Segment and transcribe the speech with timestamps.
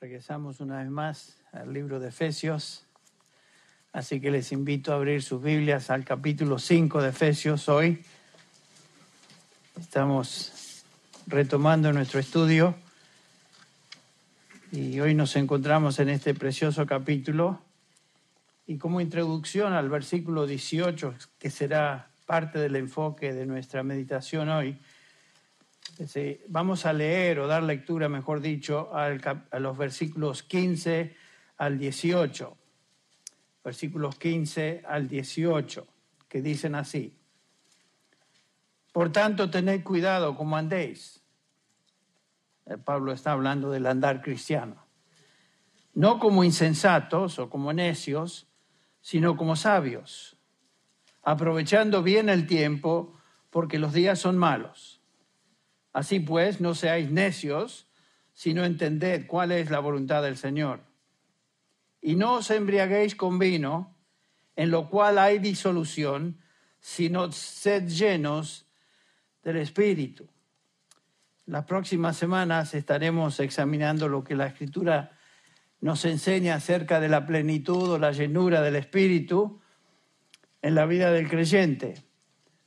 [0.00, 2.84] Regresamos una vez más al libro de Efesios,
[3.92, 8.04] así que les invito a abrir sus Biblias al capítulo 5 de Efesios hoy.
[9.76, 10.84] Estamos
[11.26, 12.76] retomando nuestro estudio.
[14.70, 17.60] Y hoy nos encontramos en este precioso capítulo.
[18.68, 24.78] Y como introducción al versículo 18, que será parte del enfoque de nuestra meditación hoy,
[26.48, 31.16] vamos a leer o dar lectura, mejor dicho, a los versículos 15
[31.56, 32.56] al 18.
[33.64, 35.86] Versículos 15 al 18,
[36.28, 37.18] que dicen así.
[38.92, 41.22] Por tanto, tened cuidado como andéis.
[42.66, 44.86] Eh, Pablo está hablando del andar cristiano.
[45.94, 48.46] No como insensatos o como necios,
[49.00, 50.36] sino como sabios,
[51.22, 53.14] aprovechando bien el tiempo,
[53.50, 54.97] porque los días son malos.
[55.98, 57.88] Así pues, no seáis necios,
[58.32, 60.78] sino entended cuál es la voluntad del Señor.
[62.00, 63.96] Y no os embriaguéis con vino,
[64.54, 66.38] en lo cual hay disolución,
[66.78, 68.64] sino sed llenos
[69.42, 70.28] del Espíritu.
[71.46, 75.18] Las próximas semanas estaremos examinando lo que la Escritura
[75.80, 79.60] nos enseña acerca de la plenitud o la llenura del Espíritu
[80.62, 82.07] en la vida del creyente.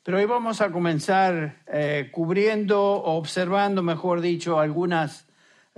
[0.03, 5.27] Pero hoy vamos a comenzar eh, cubriendo o observando, mejor dicho, algunas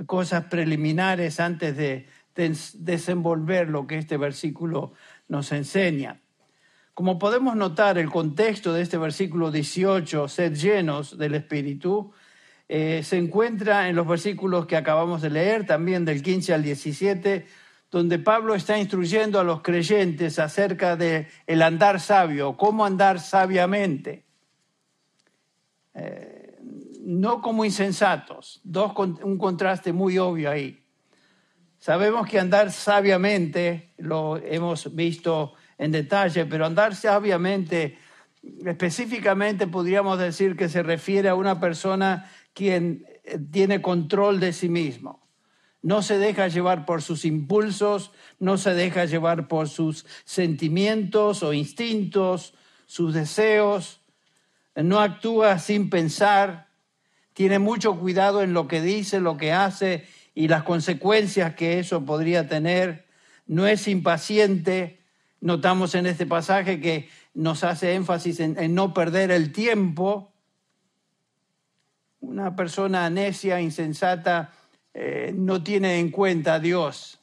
[0.05, 4.93] cosas preliminares antes de, desenvolver lo que este versículo
[5.27, 6.21] nos enseña.
[6.95, 12.11] Como podemos notar, el contexto de este versículo 18, sed llenos del Espíritu,
[12.69, 17.45] eh, se encuentra en los versículos que acabamos de leer, también del 15 al 17,
[17.93, 24.25] donde Pablo está instruyendo a los creyentes acerca de el andar sabio, cómo andar sabiamente.
[25.93, 26.57] Eh,
[27.01, 30.83] no como insensatos, dos, un contraste muy obvio ahí.
[31.77, 37.99] Sabemos que andar sabiamente, lo hemos visto en detalle, pero andar sabiamente,
[38.65, 43.05] específicamente podríamos decir que se refiere a una persona quien
[43.51, 45.22] tiene control de sí mismo
[45.83, 51.53] no se deja llevar por sus impulsos, no se deja llevar por sus sentimientos o
[51.53, 52.55] instintos,
[52.87, 53.99] sus deseos,
[54.75, 56.69] no actúa sin pensar,
[57.33, 62.05] tiene mucho cuidado en lo que dice, lo que hace y las consecuencias que eso
[62.05, 63.05] podría tener,
[63.45, 65.01] no es impaciente,
[65.41, 70.31] notamos en este pasaje que nos hace énfasis en, no perder el tiempo,
[72.21, 74.53] una persona necia, insensata,
[74.93, 77.19] eh, no tiene en cuenta a Dios.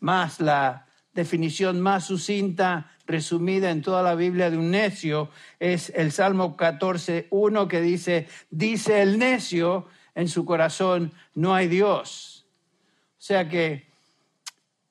[0.00, 6.12] Más la definición más sucinta, resumida en toda la Biblia de un necio, es el
[6.12, 12.46] Salmo 14.1 que dice, dice el necio en su corazón, no hay Dios.
[13.18, 13.90] O sea que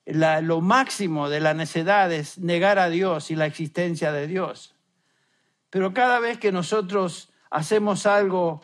[0.05, 4.75] lo máximo de la necedad es negar a Dios y la existencia de Dios.
[5.69, 8.61] Pero cada vez que nosotros hacemos algo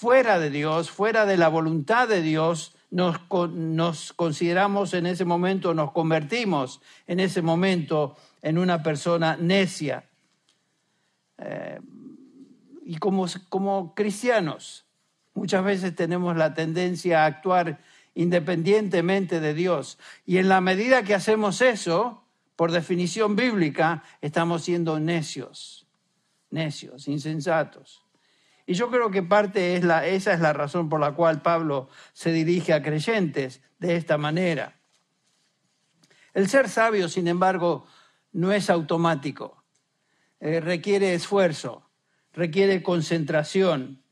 [0.00, 3.18] fuera de Dios, fuera de la voluntad de Dios, nos,
[4.14, 10.08] consideramos en ese momento, nos convertimos en ese momento en una persona necia.
[11.36, 11.78] Eh,
[12.86, 14.86] y como, como cristianos,
[15.34, 17.78] muchas veces tenemos la tendencia a actuar
[18.14, 19.98] independientemente de Dios.
[20.24, 22.24] Y en la medida que hacemos eso,
[22.56, 25.86] por definición bíblica, estamos siendo necios,
[26.48, 28.02] necios, insensatos.
[28.70, 31.88] Y yo creo que parte es la, esa es la razón por la cual Pablo
[32.12, 34.78] se dirige a creyentes de esta manera.
[36.34, 37.84] El ser sabio, sin embargo,
[38.30, 39.64] no es automático.
[40.38, 41.90] Eh, requiere esfuerzo,
[42.32, 44.04] requiere concentración,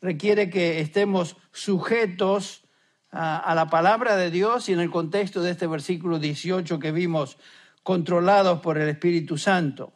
[0.00, 2.64] requiere que estemos sujetos
[3.10, 6.90] a, a, la palabra de Dios y en el contexto de este versículo 18 que
[6.90, 7.36] vimos,
[7.82, 9.92] controlados por el Espíritu Santo.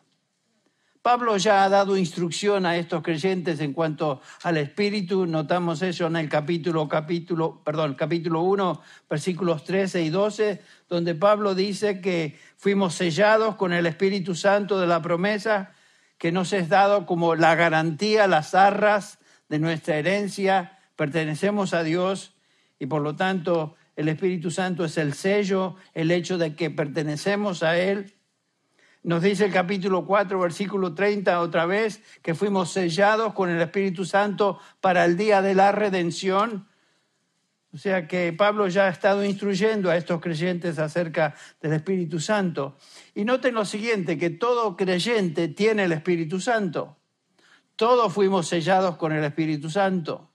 [1.05, 6.17] Pablo ya ha dado instrucción a estos creyentes en cuanto al espíritu, notamos eso en
[6.17, 8.81] el capítulo, capítulo, perdón, capítulo 1,
[9.11, 14.87] versículos 13 y 12, donde Pablo dice que fuimos sellados con el Espíritu Santo de
[14.87, 15.75] la promesa
[16.17, 19.19] que nos es dado como la garantía, las arras
[19.51, 22.33] de nuestra herencia, pertenecemos a Dios
[22.79, 27.63] y por lo tanto el Espíritu Santo es el sello, el hecho de que pertenecemos
[27.63, 28.15] a Él.
[29.05, 34.07] Nos dice el capítulo 4, versículo 30 otra vez, que fuimos sellados con el Espíritu
[34.07, 36.67] Santo para el día de la redención.
[37.75, 42.79] O sea que Pablo ya ha estado instruyendo a estos creyentes acerca del Espíritu Santo.
[43.15, 46.97] Y noten lo siguiente, que todo creyente tiene el Espíritu Santo.
[47.77, 50.31] Todos fuimos sellados con el Espíritu Santo.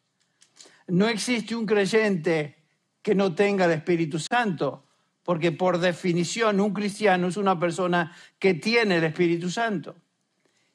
[0.87, 2.57] No existe un creyente
[3.01, 4.85] que no tenga el Espíritu Santo,
[5.29, 9.95] porque por definición un cristiano es una persona que tiene el Espíritu Santo.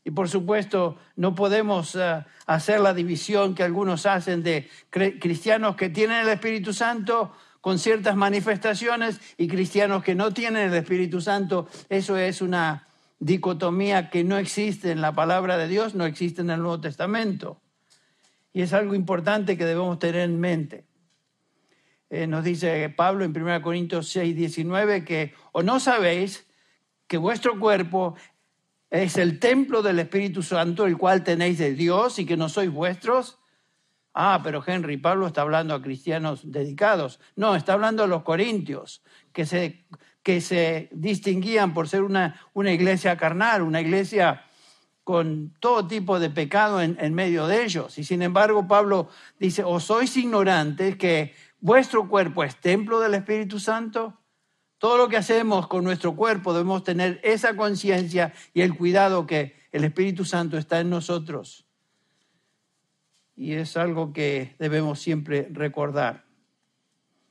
[0.04, 5.90] Y por supuesto no podemos eh, hacer la división que algunos hacen de cristianos que
[5.90, 11.66] tienen el Espíritu Santo con ciertas manifestaciones y cristianos que no tienen el Espíritu Santo.
[11.88, 12.86] Eso es una
[13.18, 17.60] dicotomía que no existe en la palabra de Dios, no existe en el Nuevo Testamento.
[18.52, 20.84] Y es algo importante que debemos tener en mente.
[22.10, 26.46] Eh, nos dice Pablo en 1 Corintios 6, 19 que o no sabéis
[27.06, 28.14] que vuestro cuerpo
[28.90, 32.70] es el templo del Espíritu Santo, el cual tenéis de Dios y que no sois
[32.70, 33.38] vuestros.
[34.12, 37.18] Ah, pero Henry, Pablo está hablando a cristianos dedicados.
[37.34, 39.02] No, está hablando a los corintios,
[39.32, 39.84] que se,
[40.22, 44.44] que se distinguían por ser una, una iglesia carnal, una iglesia
[45.02, 47.98] con todo tipo de pecado en, en, medio de ellos.
[47.98, 49.08] Y sin embargo, Pablo
[49.40, 51.34] dice, o sois ignorantes que
[51.64, 54.20] vuestro cuerpo es templo del Espíritu Santo.
[54.76, 59.56] Todo lo que hacemos con nuestro cuerpo debemos tener esa conciencia y el cuidado que
[59.72, 61.66] el Espíritu Santo está en nosotros.
[63.34, 66.26] Y es algo que debemos siempre recordar.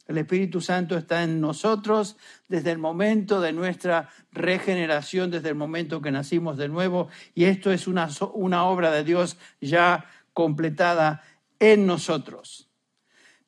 [0.07, 6.01] El Espíritu Santo está en nosotros desde el momento de nuestra regeneración, desde el momento
[6.01, 11.21] que nacimos de nuevo, y esto es una, una obra de Dios ya completada
[11.59, 12.72] en nosotros.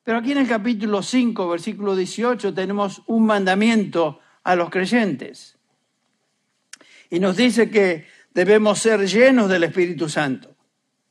[0.06, 5.58] Pero aquí en el capítulo 5, versículo 18, tenemos un mandamiento a los creyentes.
[7.10, 10.54] Y nos dice que debemos ser llenos del Espíritu Santo.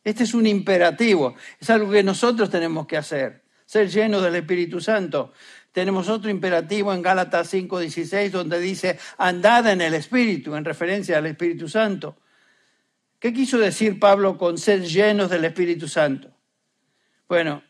[0.01, 4.79] Este es un imperativo, es algo que nosotros tenemos que hacer, ser llenos del Espíritu
[4.79, 5.33] Santo.
[5.73, 11.25] Tenemos otro imperativo en Gálatas 5:16 donde dice, andad en el Espíritu, en referencia al
[11.25, 12.15] Espíritu Santo.
[13.19, 16.31] ¿Qué quiso decir Pablo con ser llenos del Espíritu Santo?
[17.27, 17.61] Bueno,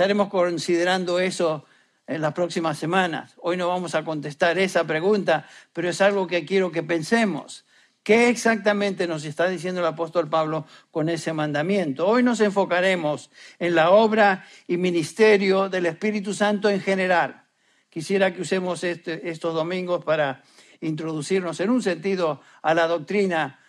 [0.00, 1.66] estaremos considerando eso
[2.06, 3.34] en las próximas semanas.
[3.36, 7.66] Hoy no vamos a contestar esa pregunta, pero es algo que quiero que pensemos.
[8.02, 12.08] ¿Qué exactamente nos está diciendo el apóstol Pablo con ese mandamiento?
[12.08, 17.44] Hoy nos enfocaremos en la obra y ministerio del Espíritu Santo en general.
[17.90, 20.42] Quisiera que usemos este, estos domingos para
[20.80, 23.60] introducirnos en un sentido a la doctrina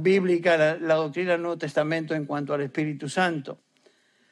[0.00, 3.58] bíblica, la, la doctrina del Nuevo Testamento en cuanto al Espíritu Santo.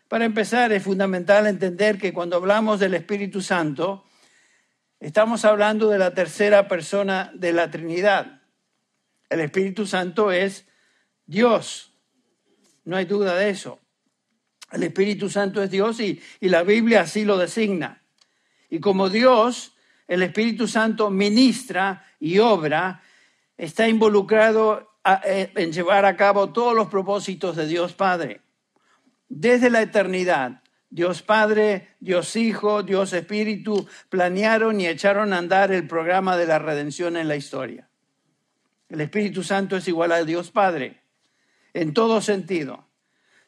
[0.08, 4.04] Para empezar, es fundamental entender que cuando hablamos del Espíritu Santo,
[5.00, 8.42] estamos hablando de la tercera persona de la Trinidad.
[9.28, 10.64] El Espíritu Santo es
[11.26, 11.92] Dios.
[12.84, 13.80] No hay duda de eso.
[14.70, 18.02] El Espíritu Santo es Dios y, la Biblia así lo designa.
[18.70, 19.74] Y como Dios,
[20.06, 23.02] el Espíritu Santo ministra y obra,
[23.56, 24.88] está involucrado
[25.24, 28.45] eh, en llevar a cabo todos los propósitos de Dios Padre.
[29.28, 35.87] Desde la eternidad, Dios Padre, Dios Hijo, Dios Espíritu planearon y echaron a andar el
[35.87, 37.88] programa de la redención en la historia.
[38.88, 41.02] El Espíritu Santo es igual al Dios Padre,
[41.75, 42.87] en todo sentido.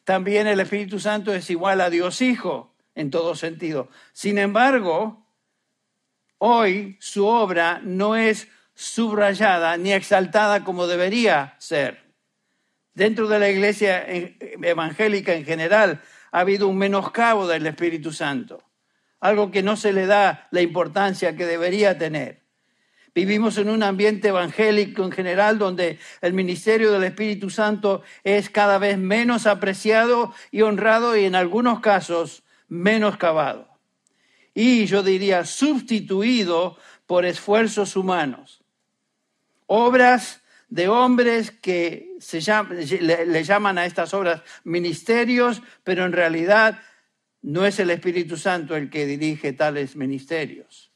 [0.04, 3.88] También el Espíritu Santo es igual a Dios Hijo, en todo sentido.
[4.12, 5.24] Sin embargo,
[6.38, 12.07] hoy su obra no es subrayada ni exaltada como debería ser.
[12.98, 16.00] Dentro de la iglesia evangélica en general
[16.32, 18.60] ha habido un menoscabo del Espíritu Santo,
[19.20, 22.42] algo que no se le da la importancia que debería tener.
[23.14, 28.78] Vivimos en un ambiente evangélico en general donde el ministerio del Espíritu Santo es cada
[28.78, 33.68] vez menos apreciado y honrado y en algunos casos menos cavado.
[34.54, 38.60] Y yo diría sustituido por esfuerzos humanos.
[39.68, 42.40] Obras de hombres que se
[43.00, 46.80] le, le llaman a estas obras ministerios, pero en realidad
[47.42, 50.88] no es el Espíritu Santo el que dirige tales ministerios.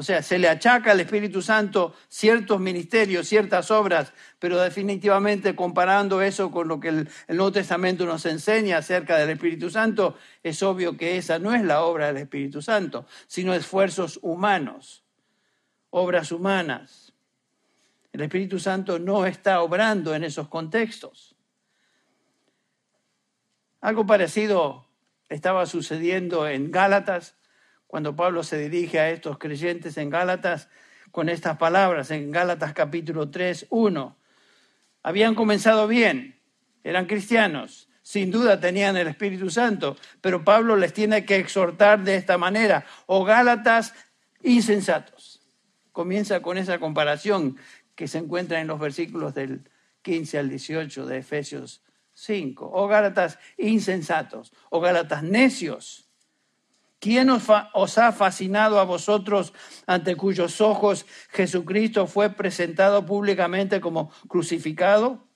[0.00, 6.22] O sea, se le achaca al Espíritu Santo ciertos ministerios, ciertas obras, pero definitivamente comparando
[6.22, 10.96] eso con lo que el, Nuevo Testamento nos enseña acerca del Espíritu Santo, es obvio
[10.96, 15.04] que esa no es la obra del Espíritu Santo, sino esfuerzos humanos,
[15.90, 17.09] obras humanas.
[18.12, 21.36] El Espíritu Santo no está obrando en esos contextos.
[23.80, 24.86] Algo parecido
[25.28, 27.36] estaba sucediendo en Gálatas
[27.86, 30.68] cuando Pablo se dirige a estos creyentes en Gálatas
[31.10, 34.16] con estas palabras, en Gálatas capítulo 3, 1.
[35.02, 36.38] Habían comenzado bien,
[36.84, 42.16] eran cristianos, sin duda tenían el Espíritu Santo, pero Pablo les tiene que exhortar de
[42.16, 43.94] esta manera, o Gálatas
[44.42, 45.40] insensatos.
[45.92, 47.56] Comienza con esa comparación
[48.00, 49.68] que se encuentra en los versículos del
[50.00, 51.82] 15 al 18 de Efesios
[52.14, 52.70] 5.
[52.72, 56.08] O Gálatas insensatos, o Gálatas necios
[56.98, 59.52] ¿Quién os, os, ha fascinado a vosotros
[59.86, 65.28] ante cuyos ojos Jesucristo fue presentado públicamente como crucificado?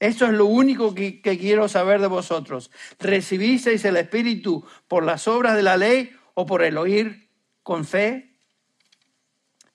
[0.00, 2.70] Esto es lo único que, que quiero saber de vosotros.
[2.98, 7.30] ¿Recibisteis el Espíritu por las obras de la ley o por el oír
[7.62, 8.29] con fe?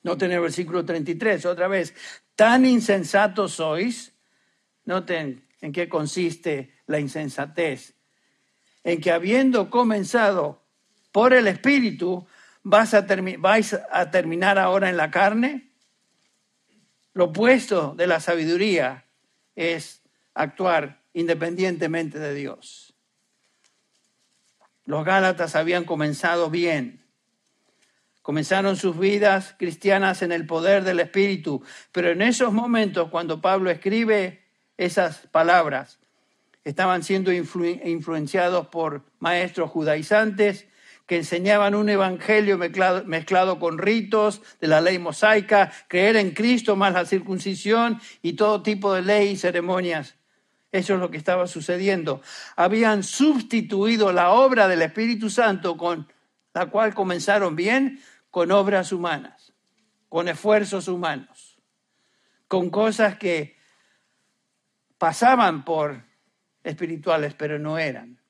[0.06, 1.92] Noten el versículo 33, otra vez.
[2.36, 4.12] Tan insensatos sois.
[4.84, 7.94] Noten en qué consiste la insensatez.
[8.84, 10.62] En que habiendo comenzado
[11.10, 12.24] por el Espíritu,
[12.62, 13.04] vas a
[13.38, 15.72] vais a terminar ahora en la carne.
[17.12, 19.06] Lo opuesto de la sabiduría
[19.56, 20.02] es
[20.34, 22.94] actuar independientemente de Dios.
[24.84, 27.05] Los Gálatas habían comenzado bien.
[28.26, 33.70] Comenzaron sus vidas cristianas en el poder del Espíritu, pero en esos momentos cuando Pablo
[33.70, 34.42] escribe
[34.76, 36.00] esas palabras,
[36.64, 40.66] estaban siendo influenciados por maestros judaizantes
[41.06, 46.74] que enseñaban un evangelio mezclado, mezclado, con ritos de la ley mosaica, creer en Cristo
[46.74, 50.16] más la circuncisión y todo tipo de ley y ceremonias.
[50.72, 52.22] Eso es lo que estaba sucediendo.
[52.56, 56.08] Habían sustituido la obra del Espíritu Santo con
[56.54, 58.00] la cual comenzaron bien
[58.36, 59.54] con obras humanas,
[60.10, 61.56] con esfuerzos humanos,
[62.46, 63.56] con cosas que
[64.98, 66.04] pasaban por
[66.62, 68.20] espirituales, pero no eran.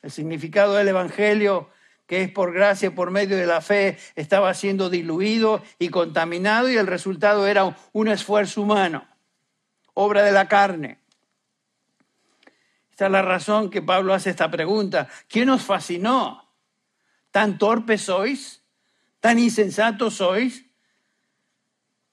[0.00, 1.70] El significado del Evangelio,
[2.06, 6.76] que es por gracia, por medio de la fe, estaba siendo diluido y contaminado y
[6.76, 9.08] el resultado era un esfuerzo humano,
[9.94, 11.00] obra de la carne.
[12.92, 15.08] Esta es la razón que Pablo hace esta pregunta.
[15.28, 16.48] ¿Quién os fascinó?
[17.32, 18.62] ¿Tan torpes sois?
[19.20, 20.64] ¿Tan insensatos sois?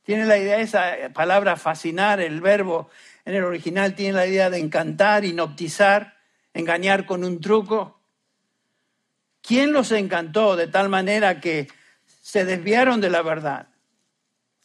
[0.03, 2.89] Tiene la idea, esa palabra fascinar, el verbo
[3.25, 6.17] en el original tiene la idea de encantar, hipnotizar,
[6.53, 8.01] engañar con un truco.
[9.41, 11.67] ¿Quién los encantó de tal manera que
[12.21, 13.67] se desviaron de la verdad?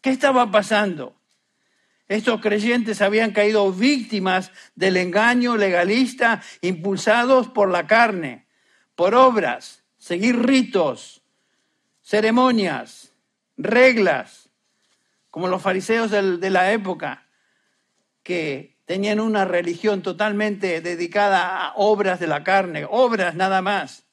[0.00, 1.16] ¿Qué estaba pasando?
[2.09, 8.47] Estos creyentes habían caído víctimas del engaño legalista impulsados por la carne,
[8.95, 11.17] por obras, seguir ritos,
[12.08, 13.12] ceremonias,
[13.58, 14.48] reglas,
[15.30, 17.28] como los fariseos de la época,
[18.22, 24.06] que tenían una religión totalmente dedicada a obras de la carne, obras nada más.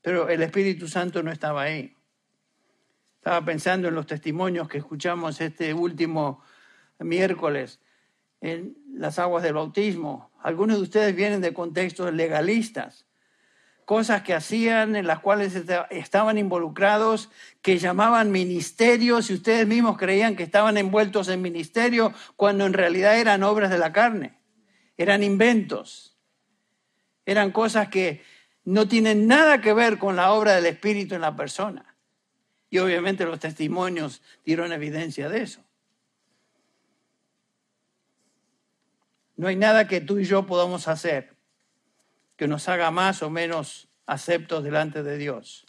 [0.00, 1.94] Pero el Espíritu Santo no estaba ahí.
[3.18, 6.42] Estaba pensando en los testimonios que escuchamos este último
[6.98, 7.78] miércoles
[8.40, 10.32] en las aguas del bautismo.
[10.42, 13.04] Algunos de ustedes vienen de contextos legalistas,
[13.92, 15.54] cosas que hacían, en las cuales
[15.90, 17.28] estaban involucrados,
[17.60, 23.18] que llamaban ministerios y ustedes mismos creían que estaban envueltos en ministerio cuando en realidad
[23.18, 24.38] eran obras de la carne,
[24.96, 26.16] eran inventos,
[27.26, 28.22] eran cosas que
[28.64, 31.94] no tienen nada que ver con la obra del Espíritu en la persona.
[32.70, 35.60] Y obviamente los testimonios dieron evidencia de eso.
[39.36, 41.31] No hay nada que tú y yo podamos hacer
[42.42, 45.64] que nos haga más o menos aceptos delante de Dios.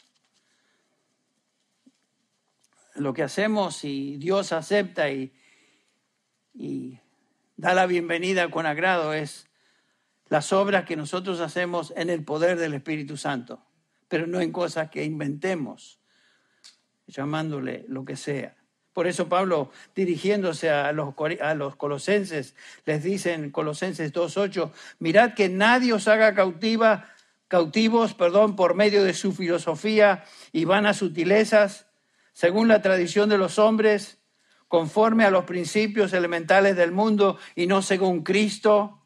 [2.95, 5.31] Lo que hacemos y Dios acepta y,
[6.51, 6.97] y
[7.57, 9.45] da la bienvenida con agrado es
[10.29, 13.63] las obras que nosotros hacemos en el poder del Espíritu Santo,
[14.07, 15.99] pero no en cosas que inventemos,
[17.05, 18.57] llamándole lo que sea.
[18.93, 25.33] Por eso Pablo, dirigiéndose a los, a los colosenses, les dice en Colosenses 2.8, mirad
[25.33, 27.09] que nadie os haga cautiva,
[27.47, 31.87] cautivos perdón, por medio de su filosofía y vanas sutilezas,
[32.33, 34.19] según la tradición de los hombres,
[34.67, 39.02] conforme a los principios elementales del mundo y no según Cristo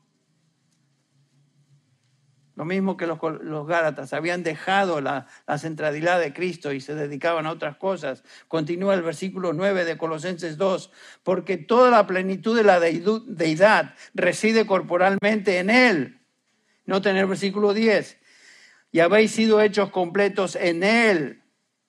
[2.58, 3.20] lo mismo que los,
[3.68, 8.24] Gálatas, habían dejado la, la, centralidad de Cristo y se dedicaban a otras cosas.
[8.48, 14.66] Continúa el versículo 9 de Colosenses 2, porque toda la plenitud de la deidad reside
[14.66, 16.20] corporalmente en Él.
[16.88, 18.18] No tener versículo 10.
[18.92, 21.44] Y habéis sido hechos completos en Él,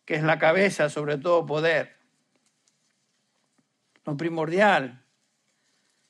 [0.05, 1.97] que es la cabeza sobre todo poder.
[4.05, 5.03] Lo primordial,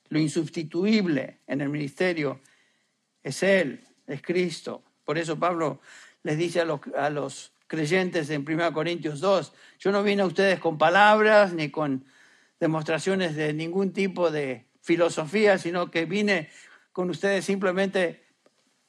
[0.09, 2.41] lo insustituible en el ministerio
[3.23, 4.83] es Él es Cristo.
[5.05, 5.79] Por eso Pablo
[6.23, 10.25] les dice a los, a los creyentes en 1 Corintios 2, yo no vine a
[10.25, 12.03] ustedes con palabras ni con
[12.59, 16.49] demostraciones de ningún tipo de filosofía, sino que vine
[16.91, 18.25] con ustedes simplemente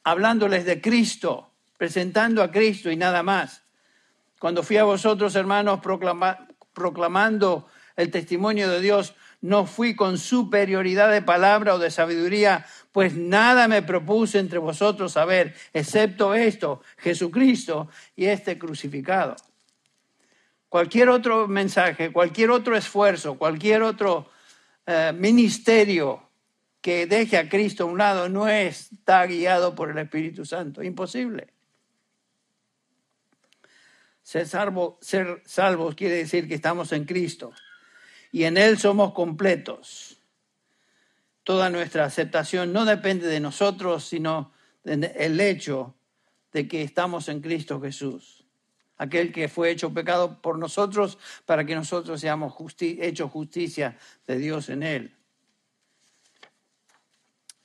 [0.03, 3.63] hablándoles de Cristo, presentando a Cristo y nada más.
[4.39, 5.79] Cuando fui a vosotros, hermanos,
[6.73, 13.15] proclamando el testimonio de Dios, no fui con superioridad de palabra o de sabiduría, Pues
[13.15, 19.35] nada me propuse entre vosotros saber, excepto esto, Jesucristo y este crucificado.
[20.67, 24.29] Cualquier otro mensaje, cualquier otro esfuerzo, cualquier otro
[24.85, 26.29] eh, ministerio
[26.81, 30.81] que deje a Cristo a un lado no está guiado por el Espíritu Santo.
[30.81, 31.47] Imposible.
[34.23, 37.53] Ser, salvo, ser salvos quiere decir que estamos en Cristo
[38.31, 40.20] y en Él somos completos.
[41.43, 44.51] Toda nuestra aceptación no depende de nosotros, sino
[44.83, 45.95] del hecho
[46.51, 48.45] de que estamos en Cristo Jesús,
[48.97, 54.69] aquel que fue hecho pecado por nosotros para que nosotros seamos hechos justicia de Dios
[54.69, 55.15] en Él.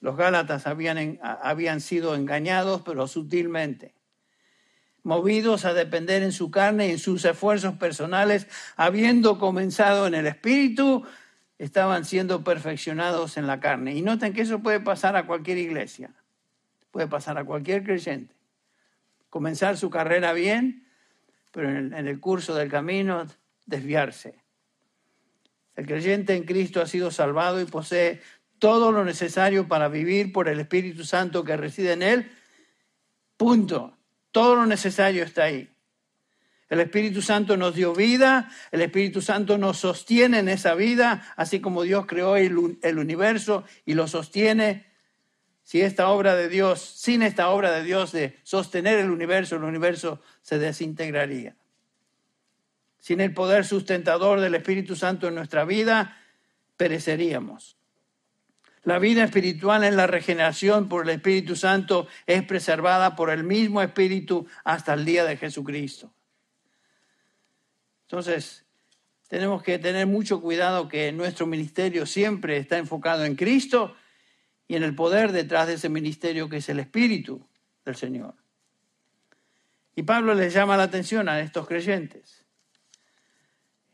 [0.00, 3.96] Los Gálatas habían, habían sido engañados, pero sutilmente
[5.06, 10.26] movidos a depender en su carne y en sus esfuerzos personales, habiendo comenzado en el
[10.26, 11.04] espíritu,
[11.58, 13.94] estaban siendo perfeccionados en la carne.
[13.94, 16.10] Y noten que eso puede pasar a cualquier iglesia,
[16.90, 18.34] puede pasar a cualquier creyente.
[19.30, 20.86] Comenzar su carrera bien,
[21.52, 23.26] pero en el, curso del camino
[23.64, 24.42] desviarse.
[25.74, 28.20] El creyente en Cristo ha sido salvado y posee
[28.58, 32.30] todo lo necesario para vivir por el Espíritu Santo que reside en él.
[33.36, 33.96] Punto.
[34.30, 35.70] Todo lo necesario está ahí.
[36.68, 41.60] El Espíritu Santo nos dio vida, el Espíritu Santo nos sostiene en esa vida, así
[41.60, 44.86] como Dios creó el, universo y lo sostiene.
[45.62, 49.62] Si esta obra de Dios, sin esta obra de Dios de sostener el universo, el
[49.62, 51.56] universo se desintegraría.
[52.98, 56.18] Sin el poder sustentador del Espíritu Santo en nuestra vida,
[56.76, 57.76] pereceríamos.
[58.82, 63.82] La vida espiritual en la regeneración por el Espíritu Santo es preservada por el mismo
[63.82, 66.12] Espíritu hasta el día de Jesucristo.
[68.06, 68.64] Entonces,
[69.28, 73.96] tenemos que tener mucho cuidado que nuestro ministerio siempre está enfocado en Cristo
[74.68, 77.44] y en el poder detrás de ese ministerio que es el Espíritu
[77.84, 78.34] del Señor.
[79.96, 82.44] Y Pablo les llama la atención a estos creyentes.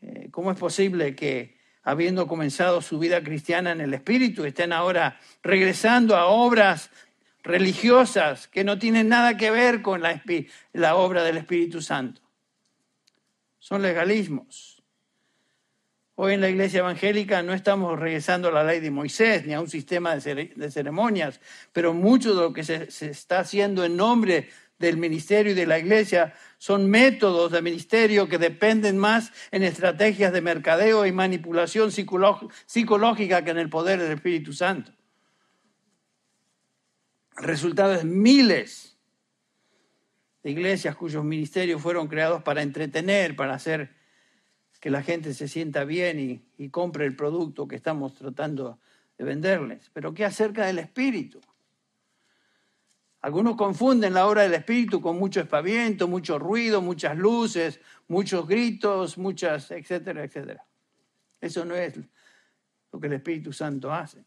[0.01, 5.19] Eh, ¿Cómo es posible que habiendo comenzado su vida cristiana en el Espíritu, estén ahora
[5.41, 6.89] regresando a obras
[7.43, 10.23] religiosas que no tienen nada que ver con la,
[10.71, 12.22] la obra del Espíritu Santo.
[13.73, 14.83] Son legalismos.
[16.13, 19.61] Hoy en la iglesia evangélica no estamos regresando a la ley de Moisés ni a
[19.61, 24.49] un sistema de ceremonias, pero mucho de lo que se, se está haciendo en nombre
[24.77, 30.31] del ministerio y de la iglesia son métodos de ministerio que dependen más en estrategias
[30.31, 34.91] de mercadeo y manipulación psicológica que en el poder del Espíritu Santo.
[37.39, 38.92] El resultado es miles
[40.43, 43.95] de iglesias cuyos ministerios fueron creados para entretener, para hacer
[44.79, 48.79] que la gente se sienta bien y, compre el producto que estamos tratando
[49.17, 49.89] de venderles.
[49.93, 51.39] Pero ¿qué acerca del Espíritu?
[53.21, 57.79] Algunos confunden la obra del Espíritu con mucho espaviento, mucho ruido, muchas luces,
[58.09, 60.65] muchos gritos, muchas, etcétera, etcétera.
[61.39, 61.97] Eso no es
[62.91, 64.25] lo que el Espíritu Santo hace.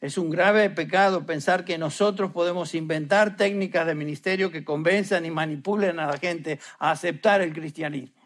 [0.00, 5.30] Es un grave pecado pensar que nosotros podemos inventar técnicas de ministerio que convenzan y
[5.30, 8.18] manipulen a la gente a aceptar el cristianismo.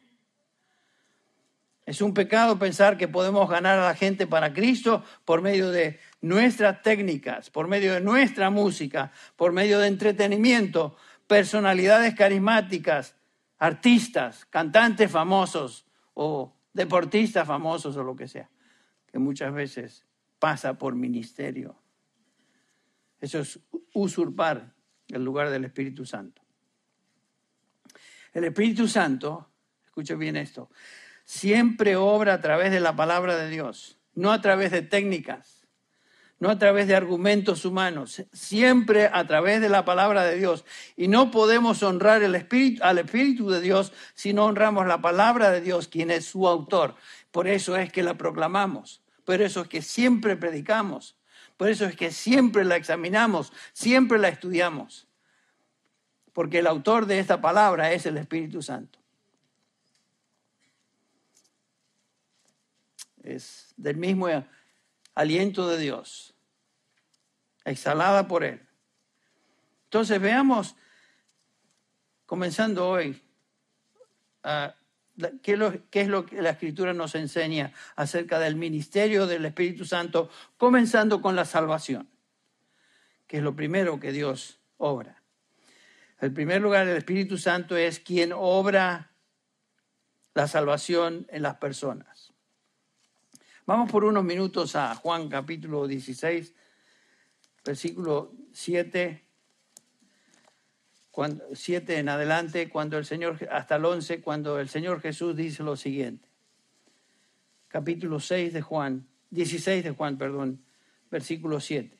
[1.84, 5.98] Es un pecado pensar que podemos ganar a la gente para Cristo por medio de
[6.22, 13.16] nuestras técnicas, por medio de nuestra música, por medio de entretenimiento, personalidades carismáticas,
[13.58, 15.84] artistas, cantantes famosos
[16.14, 18.48] o deportistas famosos o lo que sea,
[19.10, 20.06] que muchas veces
[20.44, 21.74] pasa por ministerio.
[23.18, 23.58] Eso es
[23.94, 24.74] usurpar
[25.08, 26.42] el lugar del Espíritu Santo.
[28.30, 29.48] El Espíritu Santo,
[29.86, 30.68] escuche bien esto,
[31.24, 35.66] siempre obra a través de la palabra de Dios, no a través de técnicas,
[36.38, 40.66] no a través de argumentos humanos, siempre a través de la palabra de Dios.
[40.94, 45.50] Y no podemos honrar el espíritu, al Espíritu de Dios si no honramos la palabra
[45.52, 46.96] de Dios, quien es su autor.
[47.30, 51.16] Por eso es que la proclamamos, por eso es que siempre predicamos,
[51.56, 55.06] por eso es que siempre la examinamos, siempre la estudiamos,
[56.32, 59.04] porque el autor de esta palabra es el Espíritu Santo.
[63.24, 64.26] es del mismo
[65.14, 66.34] aliento de Dios,
[67.64, 68.60] exhalada por Él.
[69.84, 70.76] Entonces veamos,
[72.26, 73.20] comenzando hoy,
[75.42, 75.52] ¿qué,
[75.92, 81.36] es lo que la Escritura nos enseña acerca del ministerio del Espíritu Santo, comenzando con
[81.36, 82.08] la salvación,
[83.26, 85.22] que es lo primero que Dios obra.
[86.20, 89.10] El primer lugar, el Espíritu Santo es quien obra
[90.34, 92.32] la salvación en las personas.
[93.66, 96.54] Vamos por unos minutos a Juan capítulo 16,
[97.64, 99.23] versículo 7,
[101.52, 105.76] 7 en adelante, cuando el Señor, hasta el 11, cuando el Señor Jesús dice lo
[105.76, 106.28] siguiente.
[107.68, 110.64] Capítulo 6 de Juan, 16 de Juan, perdón,
[111.10, 111.96] versículo 7.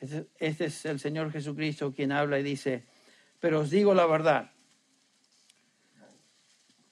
[0.00, 2.84] Este, este es el Señor Jesucristo quien habla y dice,
[3.40, 4.52] pero os digo la verdad,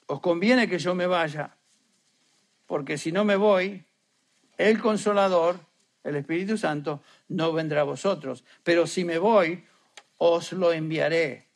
[0.07, 1.57] os conviene que yo me vaya,
[2.67, 3.85] porque si no me voy,
[4.57, 5.61] el consolador,
[6.03, 8.45] el Espíritu Santo, no vendrá a vosotros.
[8.63, 9.65] Pero si me voy,
[10.19, 11.47] os lo enviaré.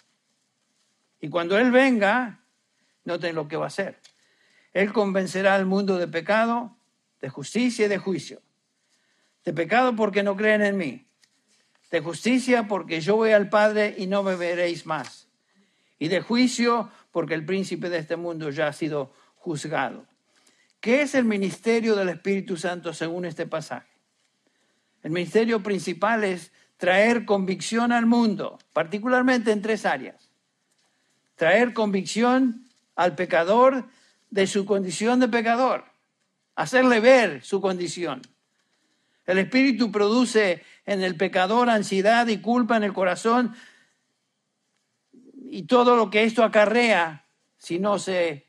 [1.21, 2.41] Y cuando Él venga,
[3.05, 3.99] noten lo que va a hacer.
[4.73, 6.77] Él convencerá al mundo de pecado,
[7.21, 8.41] de justicia y de juicio.
[9.45, 11.07] De pecado porque no creen en mí.
[11.91, 15.29] De justicia porque yo voy al Padre y no me veréis más.
[15.99, 20.07] Y de juicio porque el príncipe de este mundo ya ha sido juzgado.
[20.81, 23.89] ¿Qué es el ministerio del Espíritu Santo según este pasaje?
[25.03, 30.31] El ministerio principal es traer convicción al mundo, particularmente en tres áreas.
[31.37, 32.67] Traer convicción
[32.97, 33.85] al pecador
[34.31, 35.85] de su condición de pecador,
[36.55, 38.23] hacerle ver su condición.
[39.27, 43.55] El Espíritu produce en el pecador ansiedad y culpa en el corazón
[45.51, 47.27] y todo lo que esto acarrea
[47.59, 48.47] si no se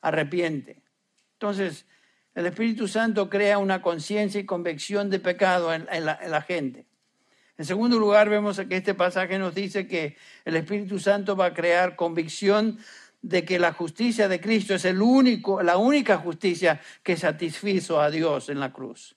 [0.00, 0.80] arrepiente.
[1.34, 1.86] Entonces,
[2.36, 6.86] el Espíritu Santo crea una conciencia y convicción de pecado en, la, gente.
[7.58, 11.54] En segundo lugar, vemos que este pasaje nos dice que el Espíritu Santo va a
[11.54, 12.78] crear convicción
[13.20, 18.10] de que la justicia de Cristo es el único, la única justicia que satisfizo a
[18.10, 19.16] Dios en la cruz.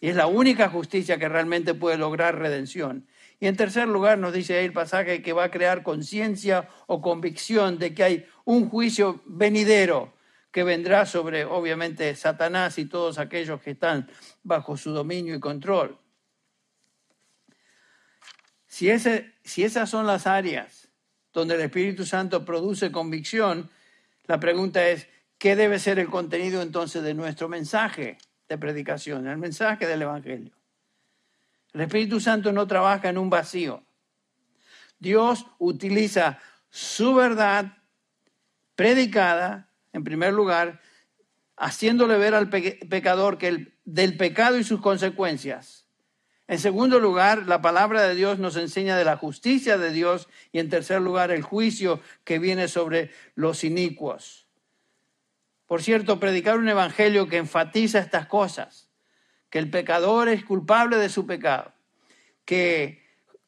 [0.00, 3.06] Y es la única justicia que realmente puede lograr redención.
[3.38, 7.00] Y en tercer lugar nos dice ahí el pasaje que va a crear conciencia o
[7.00, 10.12] convicción de que hay un juicio venidero
[10.50, 14.10] que vendrá sobre, obviamente, Satanás y todos aquellos que están
[14.42, 16.01] bajo su dominio y control.
[18.72, 20.88] Si, esas son las áreas
[21.34, 23.68] donde el Espíritu Santo produce convicción,
[24.24, 28.16] la pregunta es, ¿qué debe ser el contenido entonces de nuestro mensaje
[28.48, 30.52] de predicación, el mensaje del Evangelio?
[31.74, 33.84] El Espíritu Santo no trabaja en un vacío.
[34.98, 36.38] Dios utiliza
[36.70, 37.76] su verdad
[38.74, 40.80] predicada en primer lugar,
[41.58, 45.81] haciéndole ver al pecador que el, del pecado y sus consecuencias.
[46.52, 50.58] En segundo lugar, la palabra de Dios nos enseña de la justicia de Dios y
[50.58, 54.46] en tercer lugar, el juicio que viene sobre los inicuos.
[55.66, 58.90] Por cierto, predicar un evangelio que enfatiza estas cosas,
[59.48, 61.72] que el pecador es culpable de su pecado,
[62.44, 63.02] que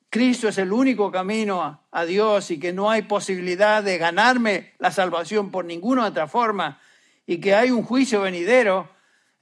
[0.08, 4.90] Cristo es el único camino a Dios y que no hay posibilidad de ganarme la
[4.90, 6.80] salvación por ninguna otra forma
[7.26, 8.88] y que hay un juicio venidero,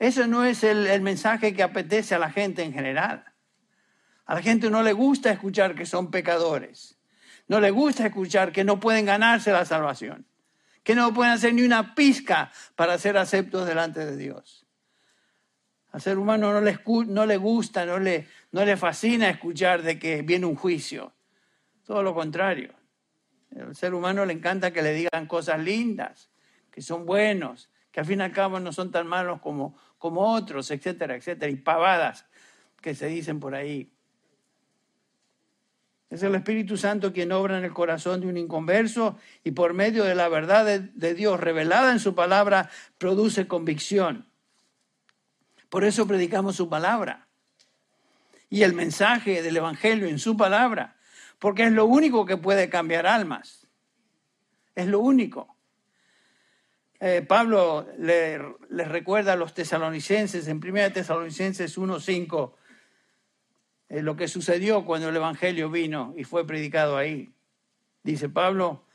[0.00, 3.31] eso no es el, mensaje que apetece a la gente en general.
[4.26, 6.98] A la gente no le gusta escuchar que son pecadores.
[7.48, 10.26] No le gusta escuchar que no pueden ganarse la salvación.
[10.82, 14.66] Que no pueden hacer ni una pizca para ser aceptos delante de Dios.
[15.92, 19.98] Al ser humano no le, no le gusta, no le, no le fascina escuchar de
[19.98, 21.12] que viene un juicio.
[21.84, 22.72] Todo lo contrario.
[23.54, 26.30] Al ser humano le encanta que le digan cosas lindas,
[26.70, 30.32] que son buenos, que al fin y al cabo no son tan malos como, como
[30.32, 32.24] otros, etcétera, etcétera, y pavadas
[32.80, 33.91] que se dicen por ahí.
[36.12, 40.04] Es el Espíritu Santo quien obra en el corazón de un inconverso y por medio
[40.04, 44.26] de la verdad de Dios revelada en su palabra produce convicción.
[45.70, 47.28] Por eso predicamos su palabra
[48.50, 50.98] y el mensaje del Evangelio en su palabra,
[51.38, 53.66] porque es lo único que puede cambiar almas.
[54.74, 55.56] Es lo único.
[57.00, 62.52] Eh, Pablo les le recuerda a los tesalonicenses en 1 Tesalonicenses 1.5
[63.92, 67.34] eh, lo que sucedió cuando el Evangelio vino y fue predicado ahí.
[68.02, 68.86] Dice Pablo,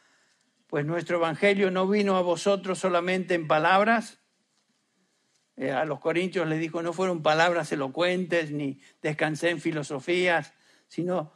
[0.65, 4.19] pues nuestro Evangelio no vino a vosotros solamente en palabras,
[5.55, 10.55] eh, a los corintios les dijo, no fueron palabras elocuentes ni descansé en filosofías,
[10.87, 11.31] sino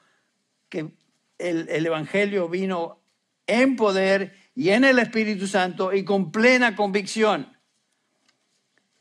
[0.68, 0.96] que
[1.38, 3.04] el, el Evangelio vino
[3.46, 7.56] en poder y en el Espíritu Santo y con plena convicción.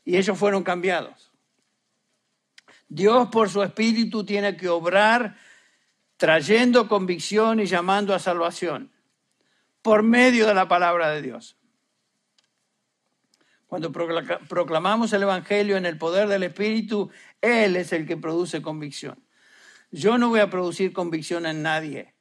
[0.05, 1.30] Y ellos fueron cambiados.
[2.93, 5.37] Dios por su Espíritu tiene que obrar
[6.17, 8.91] trayendo convicción y llamando a salvación
[9.81, 11.55] por medio de la palabra de Dios.
[13.65, 19.23] Cuando proclamamos el Evangelio en el poder del Espíritu, Él es el que produce convicción.
[19.91, 22.13] Yo no voy a producir convicción en nadie.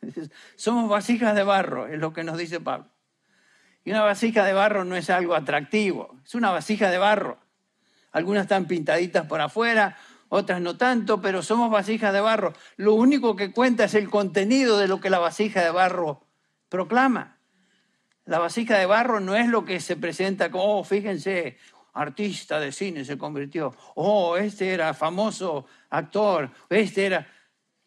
[0.54, 2.88] Somos vasijas de barro, es lo que nos dice Pablo.
[3.82, 7.44] Y una vasija de barro no es algo atractivo, es una vasija de barro.
[8.16, 9.94] Algunas están pintaditas por afuera,
[10.30, 12.54] otras no tanto, pero somos vasijas de barro.
[12.78, 16.22] Lo único que cuenta es el contenido de lo que la vasija de barro
[16.70, 17.36] proclama.
[18.24, 21.58] La vasija de barro no es lo que se presenta como, oh, fíjense,
[21.92, 27.26] artista de cine se convirtió, oh, este era famoso actor, este era...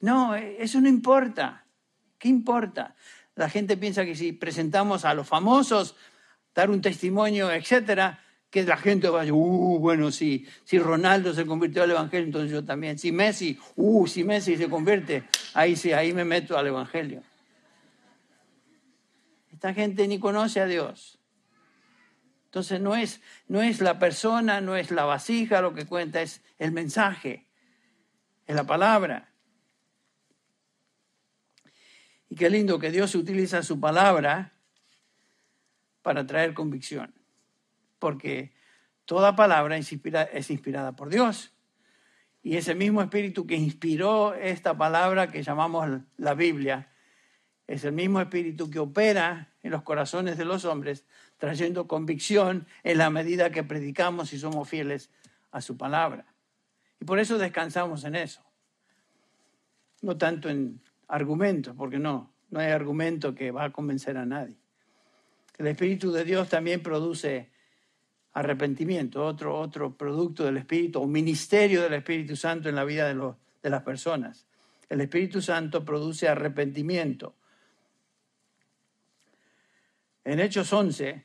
[0.01, 1.65] No, eso no importa.
[2.19, 2.93] ¿Qué importa?
[3.33, 5.95] La gente piensa que si presentamos a los famosos,
[6.53, 11.83] dar un testimonio, etcétera, que la gente vaya, uh, bueno, si, si Ronaldo se convirtió
[11.83, 12.97] al Evangelio, entonces yo también.
[12.97, 17.21] Si Messi, uh, si Messi se convierte, ahí sí, ahí me meto al Evangelio.
[19.53, 21.19] Esta gente ni conoce a Dios.
[22.45, 26.41] Entonces no es, no es la persona, no es la vasija lo que cuenta, es
[26.57, 27.45] el mensaje,
[28.47, 29.29] es la palabra.
[32.29, 34.53] Y qué lindo que Dios utiliza su palabra
[36.01, 37.18] para traer convicción
[37.99, 38.53] porque
[39.05, 41.53] toda palabra es inspirada, por Dios.
[42.41, 46.89] Y ese mismo espíritu que inspiró esta palabra que llamamos la Biblia,
[47.67, 51.05] es el mismo espíritu que opera en los corazones de los hombres,
[51.37, 55.11] trayendo convicción en la medida que predicamos y somos fieles
[55.51, 56.25] a su palabra.
[56.99, 58.41] Y por eso descansamos en eso.
[60.01, 64.55] No tanto en argumentos, porque no, no hay argumento que va a convencer a nadie.
[65.57, 67.51] El Espíritu de Dios también produce
[68.33, 73.33] arrepentimiento, otro, otro producto del Espíritu, un ministerio del Espíritu Santo en la vida de,
[73.63, 74.45] de las personas.
[74.87, 77.35] El Espíritu Santo produce arrepentimiento.
[80.23, 81.23] En Hechos 11,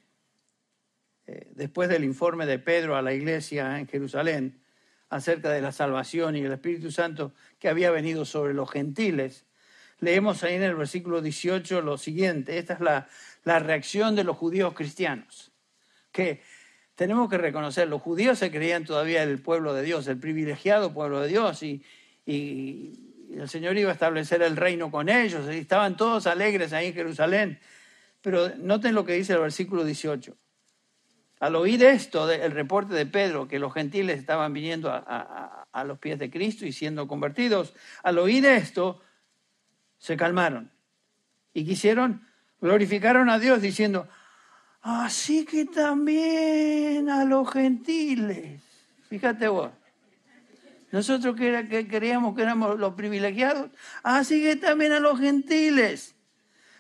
[1.27, 4.61] eh, después del informe de Pedro a la iglesia en Jerusalén
[5.09, 9.47] acerca de la salvación y el Espíritu Santo que había venido sobre los gentiles,
[10.01, 13.09] leemos ahí en el versículo 18 lo siguiente, esta es la,
[13.45, 15.53] la reacción de los judíos cristianos,
[16.13, 16.43] que
[16.95, 21.21] tenemos que reconocer, los judíos se creían todavía el pueblo de Dios, el privilegiado pueblo
[21.21, 21.83] de Dios, y,
[22.27, 26.95] el Señor iba a establecer el reino con ellos, y estaban todos alegres ahí en
[26.95, 27.59] Jerusalén.
[28.21, 30.37] Pero noten lo que dice el versículo 18.
[31.41, 35.99] Al oír esto, el reporte de Pedro, que los gentiles estaban viniendo a, a los
[35.99, 39.01] pies de Cristo y siendo convertidos, al oír esto,
[39.99, 40.71] se calmaron
[41.53, 42.27] y quisieron,
[42.61, 44.09] glorificaron a Dios diciendo,
[44.85, 48.61] Así que también a los gentiles.
[49.09, 49.71] Fíjate vos.
[50.93, 53.71] Nosotros que, que creíamos que éramos los privilegiados.
[54.03, 56.15] Así que también a los gentiles.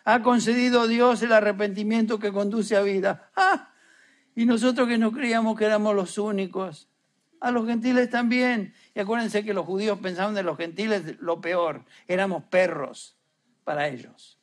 [0.04, 3.30] Ha concedido Dios el arrepentimiento que conduce a vida.
[3.36, 3.70] ¡Ah!
[4.36, 6.90] Y nosotros que no creíamos que éramos los únicos.
[7.40, 8.74] A los gentiles también.
[8.94, 11.86] Y acuérdense que los judíos pensaban de los gentiles lo peor.
[12.06, 13.16] Éramos perros
[13.64, 14.38] para ellos.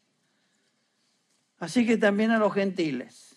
[1.60, 3.31] Así que también a los gentiles.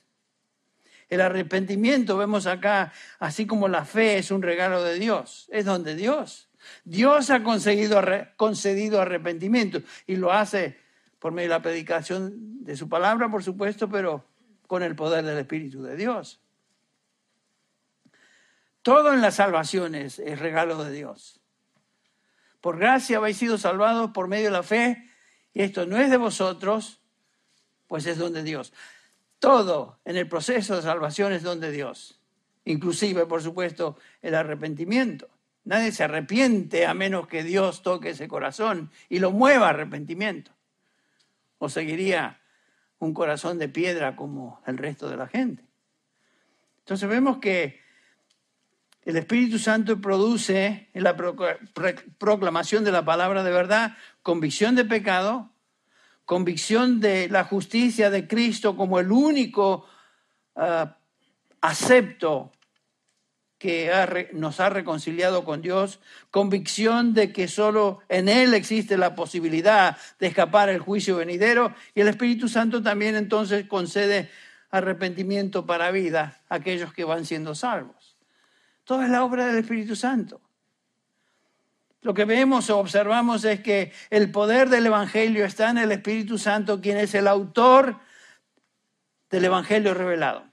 [1.14, 5.94] El arrepentimiento, vemos acá, así como la fe es un regalo de Dios, es donde
[5.94, 6.48] Dios.
[6.82, 8.00] Dios ha concedido,
[9.00, 10.76] arrepentimiento y lo hace
[11.20, 14.24] por medio de la predicación de su palabra, por supuesto, pero
[14.66, 16.40] con el poder del Espíritu de Dios.
[18.82, 21.40] Todo en la salvación es, es regalo de Dios.
[22.60, 25.08] Por gracia habéis sido salvados por medio de la fe,
[25.52, 26.98] y esto no es de vosotros,
[27.86, 28.72] pues es don de Dios.
[29.44, 32.18] Todo en el proceso de salvación es donde Dios.
[32.64, 35.28] Inclusive, por supuesto, el arrepentimiento.
[35.64, 40.50] Nadie se arrepiente a menos que Dios toque ese corazón y lo mueva a arrepentimiento.
[41.58, 42.40] O seguiría
[43.00, 45.62] un corazón de piedra como el resto de la gente.
[46.78, 47.82] Entonces vemos que
[49.02, 51.14] el Espíritu Santo produce en la
[52.18, 55.50] proclamación de la palabra de verdad convicción de pecado,
[56.24, 59.86] convicción de la justicia de Cristo como el único
[60.54, 60.86] uh,
[61.60, 62.52] acepto
[63.58, 63.90] que
[64.34, 65.98] nos ha reconciliado con Dios,
[66.30, 72.02] convicción de que solo en Él existe la posibilidad de escapar el juicio venidero y
[72.02, 74.30] el Espíritu Santo también entonces concede
[74.70, 78.18] arrepentimiento para vida a aquellos que van siendo salvos.
[78.84, 80.42] Toda es la obra del Espíritu Santo.
[82.04, 86.36] Lo que vemos o observamos es que el poder del Evangelio está en el Espíritu
[86.36, 87.98] Santo, quien es el autor
[89.30, 90.44] del Evangelio revelado.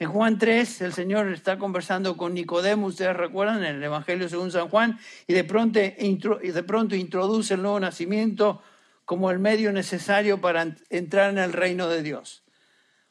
[0.00, 4.50] En Juan 3, el Señor está conversando con Nicodemo, ustedes recuerdan, en el Evangelio según
[4.50, 8.60] San Juan, y de pronto, de pronto introduce el nuevo nacimiento
[9.04, 12.42] como el medio necesario para entrar en el reino de Dios.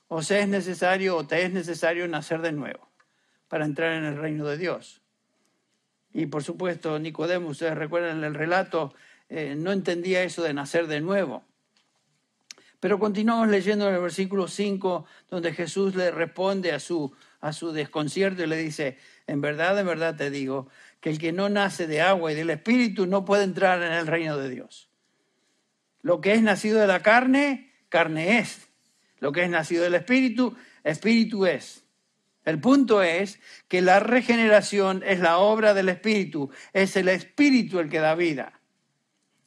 [0.10, 2.89] O sea, es necesario o te es necesario nacer de nuevo
[3.47, 5.01] para entrar en el reino de Dios.
[6.13, 8.93] Y por supuesto, Nicodemo, ustedes recuerdan el relato,
[9.30, 11.43] eh, no entendía eso de nacer de nuevo.
[12.80, 17.72] Pero continuamos leyendo en el versículo 5, donde Jesús le responde a su, a su
[17.72, 21.88] desconcierto y le dice, en verdad, en verdad te digo, que el que no nace
[21.88, 24.89] de agua y del Espíritu no puede entrar en el reino de Dios.
[26.02, 28.67] Lo que es nacido de la carne, carne es.
[29.20, 31.84] Lo que es nacido del Espíritu, Espíritu es.
[32.48, 37.90] El punto es que la regeneración es la obra del Espíritu, es el Espíritu el
[37.90, 38.62] que da vida.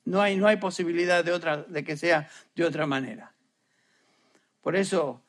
[0.05, 3.33] No hay, no hay posibilidad de, otra, de que sea de otra manera.
[4.61, 5.23] Por eso,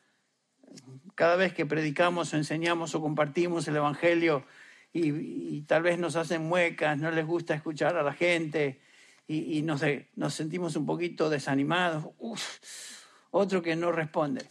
[1.14, 4.44] cada vez que predicamos o enseñamos o compartimos el Evangelio
[4.92, 8.82] y, tal vez nos hacen muecas, no les gusta escuchar a la gente
[9.26, 9.80] y, nos,
[10.14, 12.04] nos, sentimos un poquito desanimados,
[13.30, 14.42] otro que no responde.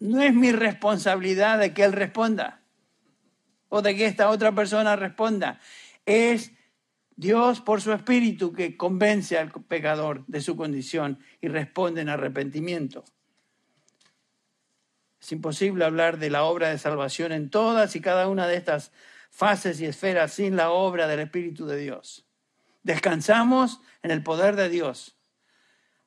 [0.00, 2.62] No es mi responsabilidad de que él responda
[3.68, 5.60] o de que esta otra persona responda.
[6.04, 6.52] Es
[7.16, 13.04] Dios por su espíritu que convence al pecador de su condición y responde en arrepentimiento.
[15.20, 18.90] Es imposible hablar de la obra de salvación en todas y cada una de estas
[19.30, 22.26] fases y esferas sin la obra del Espíritu de Dios.
[22.82, 25.18] Descansamos en el poder de Dios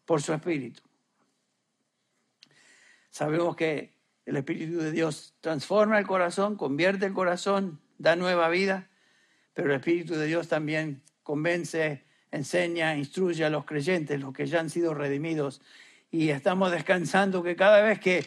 [0.06, 0.82] por su Espíritu.
[3.14, 3.94] Sabemos que
[4.26, 8.90] el Espíritu de Dios transforma el corazón, convierte el corazón, da nueva vida,
[9.54, 14.62] pero el Espíritu de Dios también convence, enseña, instruye a los creyentes, los que ya
[14.62, 15.62] han sido redimidos.
[16.10, 18.26] Y estamos descansando que cada vez que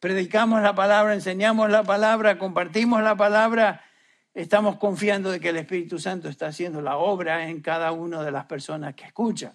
[0.00, 3.84] predicamos la palabra, enseñamos la palabra, compartimos la palabra,
[4.34, 8.32] estamos confiando de que el Espíritu Santo está haciendo la obra en cada una de
[8.32, 9.54] las personas que escuchan.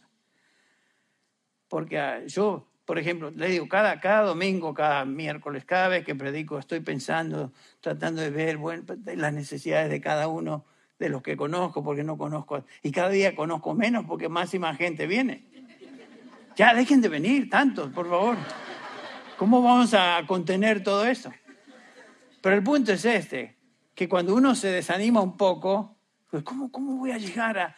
[1.67, 6.15] Porque ah, yo, por ejemplo, le digo, cada, cada domingo, cada miércoles, cada vez que
[6.15, 8.59] predico, estoy pensando, tratando de ver
[9.15, 10.65] las necesidades de cada uno
[10.99, 14.59] de los que conozco, porque no conozco, y cada día conozco menos porque más y
[14.59, 15.45] más gente viene.
[16.55, 18.37] Ya dejen de venir tantos, por favor.
[19.37, 21.31] ¿Cómo vamos a contener todo eso?
[22.41, 23.57] Pero el punto es este,
[23.95, 25.97] que cuando uno se desanima un poco,
[26.29, 27.75] pues ¿cómo, cómo voy a llegar a,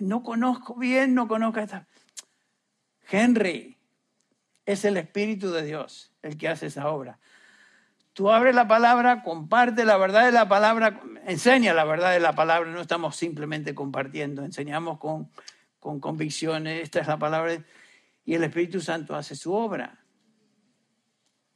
[0.00, 1.86] No conozco bien, no conozco a esta...
[3.10, 3.77] Henry,
[4.68, 7.18] es el Espíritu de Dios el que hace esa obra.
[8.12, 12.34] Tú abres la palabra, comparte la verdad de la palabra, enseña la verdad de la
[12.34, 15.30] palabra, no estamos simplemente compartiendo, enseñamos con,
[15.80, 17.64] con convicciones, esta es la palabra,
[18.26, 20.04] y el Espíritu Santo hace su obra.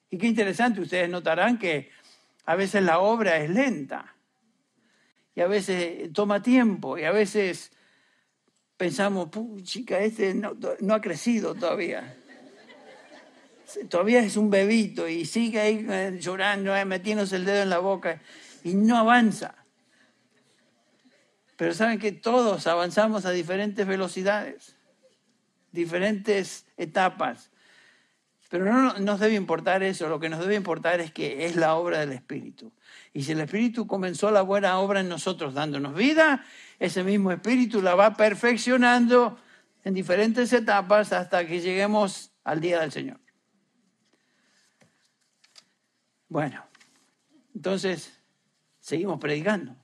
[0.09, 1.91] Y qué interesante, ustedes notarán que
[2.47, 4.17] a veces la obra es lenta
[5.35, 7.73] y a veces toma tiempo y a veces
[8.79, 9.29] pensamos,
[9.65, 12.22] chica, este no, no, ha crecido todavía.
[13.89, 17.79] Todavía es un bebito y sigue ahí eh, llorando, eh, metiéndose el dedo en la
[17.79, 18.21] boca
[18.65, 19.55] y no avanza.
[21.57, 24.77] Pero saben que todos avanzamos a diferentes velocidades,
[25.71, 27.51] diferentes etapas.
[28.53, 31.75] Pero no nos debe importar eso, lo que nos debe importar es que es la
[31.75, 32.71] obra del Espíritu.
[33.15, 36.45] Y si el Espíritu comenzó la buena obra en nosotros dándonos vida,
[36.79, 39.39] ese mismo Espíritu la va perfeccionando
[39.85, 43.22] en diferentes etapas hasta que lleguemos al día del Señor.
[46.33, 46.65] Bueno,
[47.55, 48.19] entonces
[48.81, 49.77] seguimos predicando.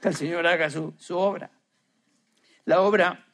[0.00, 1.50] Que el Señor haga su, su obra.
[2.64, 3.26] La obra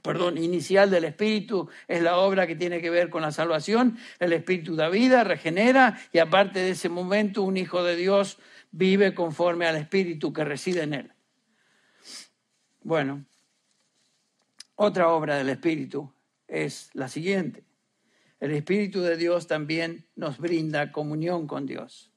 [0.00, 3.98] perdón, inicial del Espíritu es la obra que tiene que ver con la salvación.
[4.18, 8.38] El Espíritu da vida, regenera y aparte de ese momento un hijo de Dios
[8.70, 11.12] vive conforme al Espíritu que reside en él.
[12.80, 13.26] Bueno,
[14.76, 16.10] otra obra del Espíritu
[16.48, 17.66] es la siguiente.
[18.40, 22.12] El Espíritu de Dios también nos brinda comunión con Dios.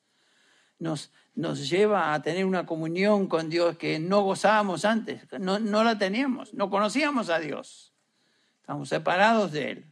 [0.78, 5.84] Nos, nos lleva a tener una comunión con Dios que no gozábamos antes, no, no
[5.84, 7.94] la teníamos, no conocíamos a Dios,
[8.62, 9.86] estamos separados de Él.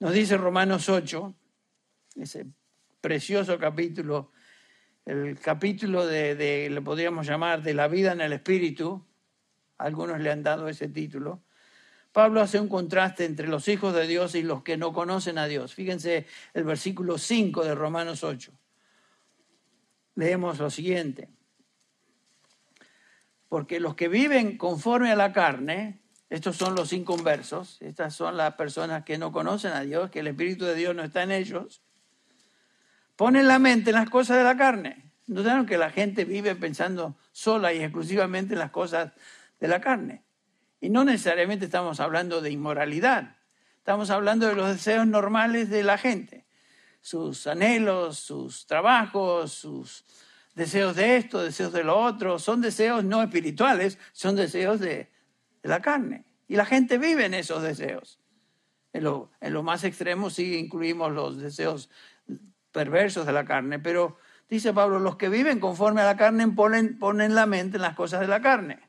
[0.00, 1.34] Nos dice Romanos 8,
[2.16, 2.46] ese
[3.00, 4.32] precioso capítulo,
[5.04, 9.06] el capítulo de, de, le podríamos llamar, de la vida en el Espíritu,
[9.78, 11.42] algunos le han dado ese título.
[12.12, 15.46] Pablo hace un contraste entre los hijos de Dios y los que no conocen a
[15.46, 15.74] Dios.
[15.74, 18.52] Fíjense el versículo 5 de Romanos 8
[20.14, 21.28] leemos lo siguiente.
[23.48, 28.54] Porque los que viven conforme a la carne, estos son los inconversos, estas son las
[28.54, 31.82] personas que no conocen a Dios, que el Espíritu de Dios no está en ellos,
[33.16, 35.10] ponen la mente en las cosas de la carne.
[35.26, 39.12] Notaron que la gente vive pensando sola y exclusivamente en las cosas
[39.60, 40.21] de la carne.
[40.82, 43.36] Y no necesariamente estamos hablando de inmoralidad,
[43.78, 46.42] estamos hablando de los deseos normales de la gente
[47.02, 50.04] sus anhelos, sus trabajos, sus
[50.54, 55.10] deseos de esto, deseos de lo otro, son deseos no espirituales, son deseos de,
[55.62, 56.24] la carne.
[56.48, 58.18] Y la gente vive en esos deseos.
[58.92, 61.90] En lo, más extremo sí incluimos los deseos
[62.72, 64.18] perversos de la carne, pero
[64.48, 68.20] dice Pablo, los que viven conforme a la carne ponen la mente en las cosas
[68.20, 68.80] de la carne.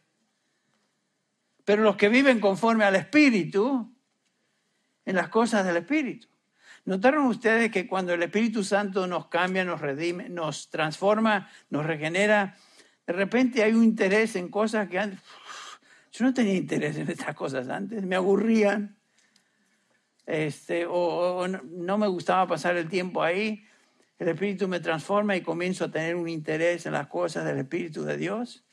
[1.66, 3.94] Pero los que viven conforme al Espíritu,
[5.06, 6.28] en las cosas del Espíritu.
[6.86, 12.58] ¿Notaron ustedes que cuando el Espíritu Santo nos cambia, nos redime, nos transforma, nos regenera,
[13.08, 15.20] de repente hay un interés en cosas que antes...
[16.12, 18.96] Yo no tenía interés en estas cosas antes, me aburrían,
[20.28, 23.66] este, o, no me gustaba pasar el tiempo ahí.
[24.20, 28.04] El Espíritu me transforma y comienzo a tener un interés en las cosas del Espíritu
[28.04, 28.64] de Dios.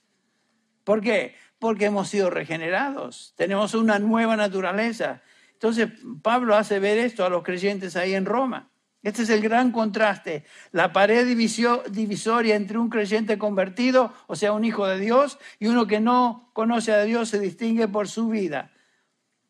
[0.85, 1.35] ¿Por qué?
[1.61, 5.23] Porque hemos sido regenerados, tenemos una nueva naturaleza.
[5.53, 5.91] Entonces
[6.23, 8.71] Pablo hace ver esto a los creyentes ahí en Roma.
[9.03, 14.65] Este es el gran contraste, la pared divisoria entre un creyente convertido, o sea, un
[14.65, 18.73] hijo de Dios, y uno que no conoce a Dios se distingue por su vida.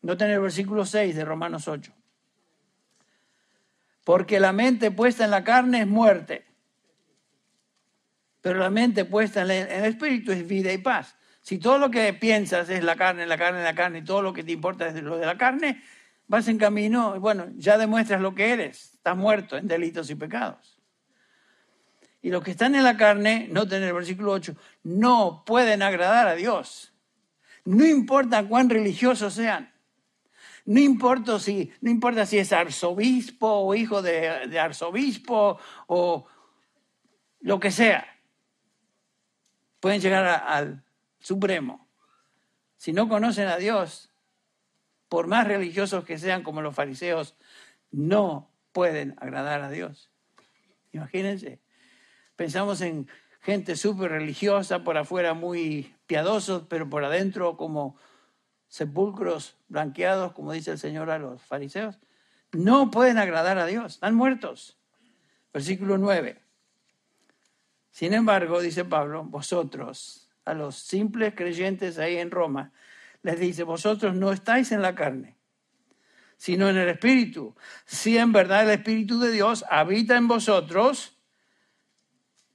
[0.01, 1.91] Noten el versículo 6 de Romanos 8.
[4.05, 6.45] Porque la mente puesta en la carne es muerte,
[8.41, 11.17] pero la mente puesta en el espíritu es vida y paz.
[11.41, 14.31] Si todo lo que piensas es la carne, la carne, la carne, y todo lo
[14.31, 15.81] que te importa es lo de la carne,
[16.27, 20.79] vas en camino, bueno, ya demuestras lo que eres, estás muerto en delitos y pecados.
[22.21, 26.35] Y los que están en la carne, noten el versículo 8, no pueden agradar a
[26.35, 26.93] Dios.
[27.65, 29.71] No importa cuán religiosos sean.
[30.65, 36.27] No importa si, no importa si es arzobispo o hijo de, arzobispo o
[37.39, 38.05] lo que sea.
[39.79, 40.83] Pueden llegar al
[41.21, 41.87] Supremo.
[42.77, 44.11] Si no conocen a Dios,
[45.07, 47.35] por más religiosos que sean como los fariseos,
[47.91, 50.11] no pueden agradar a Dios.
[50.91, 51.61] Imagínense,
[52.35, 53.07] pensamos en
[53.41, 57.97] gente súper religiosa, por afuera muy piadosos, pero por adentro como
[58.67, 61.99] sepulcros blanqueados, como dice el Señor a los fariseos.
[62.51, 64.77] No pueden agradar a Dios, están muertos.
[65.53, 66.41] Versículo 9.
[67.91, 72.71] Sin embargo, dice Pablo, vosotros, a los simples creyentes ahí en Roma,
[73.23, 75.35] les dice, vosotros no estáis en la carne,
[76.37, 77.55] sino en el Espíritu.
[77.85, 81.17] Si en verdad el Espíritu de Dios habita en vosotros,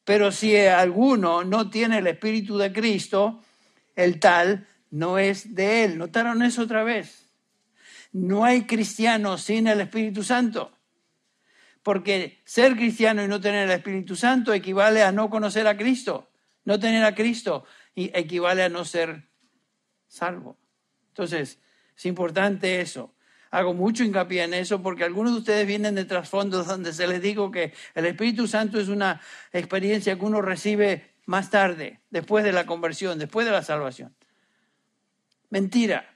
[0.05, 3.43] pero si alguno no tiene el Espíritu de Cristo,
[3.95, 5.99] el tal no es de él.
[5.99, 7.28] ¿Notaron eso otra vez?
[8.12, 10.72] No hay cristiano sin el Espíritu Santo.
[11.82, 16.28] Porque ser cristiano y no tener el Espíritu Santo equivale a no conocer a Cristo.
[16.67, 17.64] No tener a Cristo
[17.95, 19.29] equivale a no ser
[20.09, 20.59] salvo.
[21.09, 21.61] Entonces,
[21.97, 23.14] es importante eso.
[23.51, 27.23] Hago mucho hincapié en eso porque algunos de ustedes vienen de trasfondos donde se les
[27.23, 29.21] digo que el Espíritu Santo es una
[29.53, 34.14] experiencia que uno recibe más tarde, después de la conversión, después de la salvación.
[35.49, 36.14] Mentira.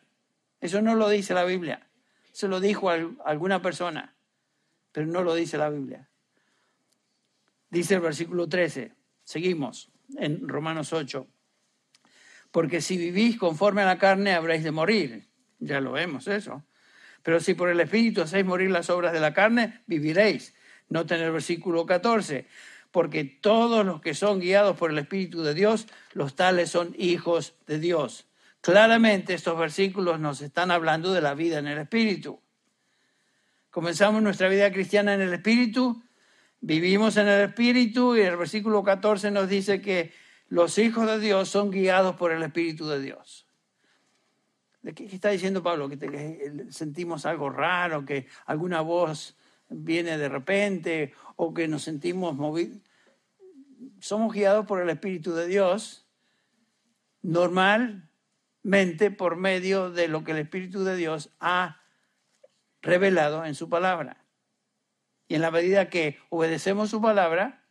[0.61, 1.89] Eso no lo dice la Biblia.
[2.33, 4.15] Se lo dijo a alguna persona,
[4.93, 6.09] pero no lo dice la Biblia.
[7.71, 8.93] Dice el versículo 13.
[9.25, 11.27] Seguimos en Romanos 8
[12.51, 15.29] porque si vivís conforme a la carne habréis de morir.
[15.59, 16.65] Ya lo vemos eso.
[17.23, 20.55] Pero si por el Espíritu hacéis morir las obras de la carne, viviréis.
[20.89, 22.47] Noten el versículo 14.
[22.91, 27.55] Porque todos los que son guiados por el Espíritu de Dios, los tales son hijos
[27.67, 28.27] de Dios.
[28.63, 32.41] Claramente estos versículos nos están hablando de la vida en el Espíritu.
[33.71, 36.03] Comenzamos nuestra vida cristiana en el Espíritu,
[36.61, 40.13] vivimos en el Espíritu y el versículo 14 nos dice que
[40.49, 43.47] los hijos de Dios son guiados por el Espíritu de Dios.
[44.83, 45.89] ¿De qué está diciendo Pablo?
[45.89, 49.37] Que, sentimos algo raro, que alguna voz
[49.69, 52.79] viene de repente o que nos sentimos movidos.
[54.01, 56.07] Somos guiados por el Espíritu de Dios
[57.23, 61.83] normalmente por medio de lo que el Espíritu de Dios ha
[62.83, 64.20] revelado en su palabra.
[65.31, 67.63] Y en la medida que obedecemos su palabra,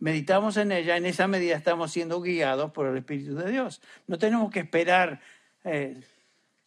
[0.00, 3.80] meditamos en ella, en esa medida estamos siendo guiados por el Espíritu de Dios.
[4.08, 5.20] No tenemos que esperar
[5.62, 6.00] eh,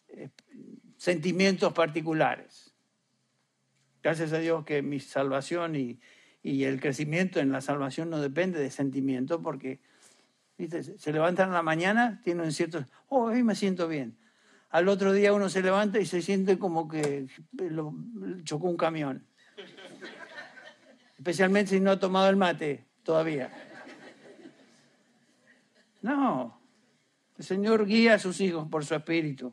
[0.08, 0.30] eh,
[0.96, 2.74] sentimientos particulares.
[4.02, 6.00] Gracias a Dios que mi salvación y,
[6.42, 9.80] el crecimiento en la salvación no depende de sentimientos, porque
[10.96, 14.16] se levantan en la mañana, tienen ciertos, oh, hoy me siento bien.
[14.70, 17.26] Al otro día uno se levanta y se siente como que
[18.44, 19.26] chocó un camión.
[21.16, 23.50] Especialmente si no ha tomado el mate todavía.
[26.02, 26.60] No,
[27.38, 29.52] el Señor guía a sus hijos por su espíritu.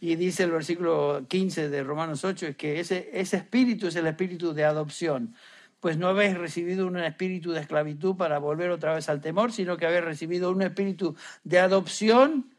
[0.00, 4.06] Y dice el versículo 15 de Romanos 8, es que ese, ese espíritu es el
[4.08, 5.34] espíritu de adopción.
[5.80, 9.76] Pues no habéis recibido un espíritu de esclavitud para volver otra vez al temor, sino
[9.76, 12.52] que habéis recibido un espíritu de adopción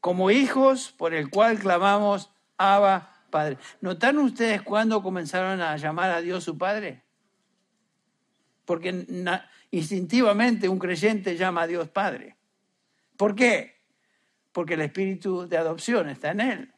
[0.00, 3.58] como hijos por el cual clamamos Abba Padre.
[3.80, 7.06] ¿Notaron ustedes cuándo comenzaron a llamar a Dios su Padre?
[8.66, 9.06] porque
[9.70, 12.36] instintivamente un creyente llama a Dios Padre.
[13.16, 13.76] ¿Por qué?
[14.52, 16.74] Porque el espíritu de adopción está en él.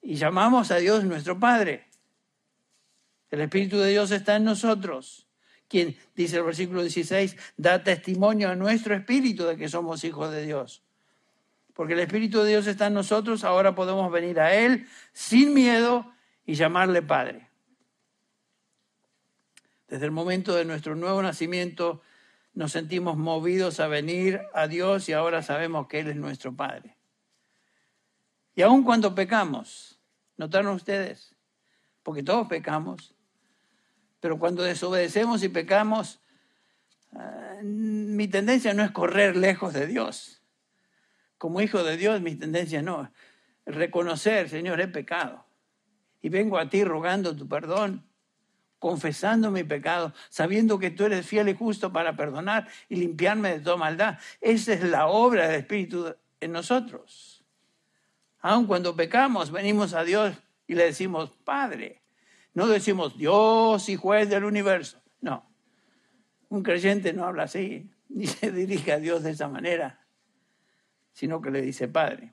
[0.00, 1.88] Y llamamos a Dios nuestro Padre.
[3.30, 5.26] El espíritu de Dios está en nosotros.
[5.68, 10.46] Quien, dice el versículo 16, da testimonio a nuestro espíritu de que somos hijos de
[10.46, 10.82] Dios.
[11.74, 16.12] Porque el espíritu de Dios está en nosotros, ahora podemos venir a Él sin miedo
[16.44, 17.48] y llamarle Padre.
[19.88, 22.00] Desde el momento de nuestro nuevo nacimiento
[22.54, 26.96] nos sentimos movidos a venir a Dios y ahora sabemos que Él es nuestro Padre.
[28.54, 30.00] Y aun cuando pecamos,
[30.36, 31.34] ¿notaron ustedes?
[32.02, 33.14] Porque todos pecamos,
[34.20, 36.20] pero cuando desobedecemos y pecamos,
[37.12, 40.39] eh, mi tendencia no es correr lejos de Dios.
[41.40, 43.10] Como hijo de Dios, mi tendencia no,
[43.64, 45.46] reconocer, Señor, he pecado.
[46.20, 48.04] Y vengo a ti rogando tu perdón
[48.78, 53.60] confesando mi pecado, sabiendo que tú eres fiel y justo para perdonar y limpiarme de
[53.60, 54.18] toda maldad.
[54.40, 57.44] Esa es la obra del Espíritu en nosotros.
[58.40, 60.34] Aun cuando pecamos, venimos a Dios
[60.66, 62.02] y le decimos, Padre.
[62.52, 65.00] No decimos Dios y juez del universo.
[65.20, 65.48] No.
[66.48, 70.00] Un creyente no habla así, ni se dirige a Dios de esa manera,
[71.12, 72.32] sino que le dice Padre.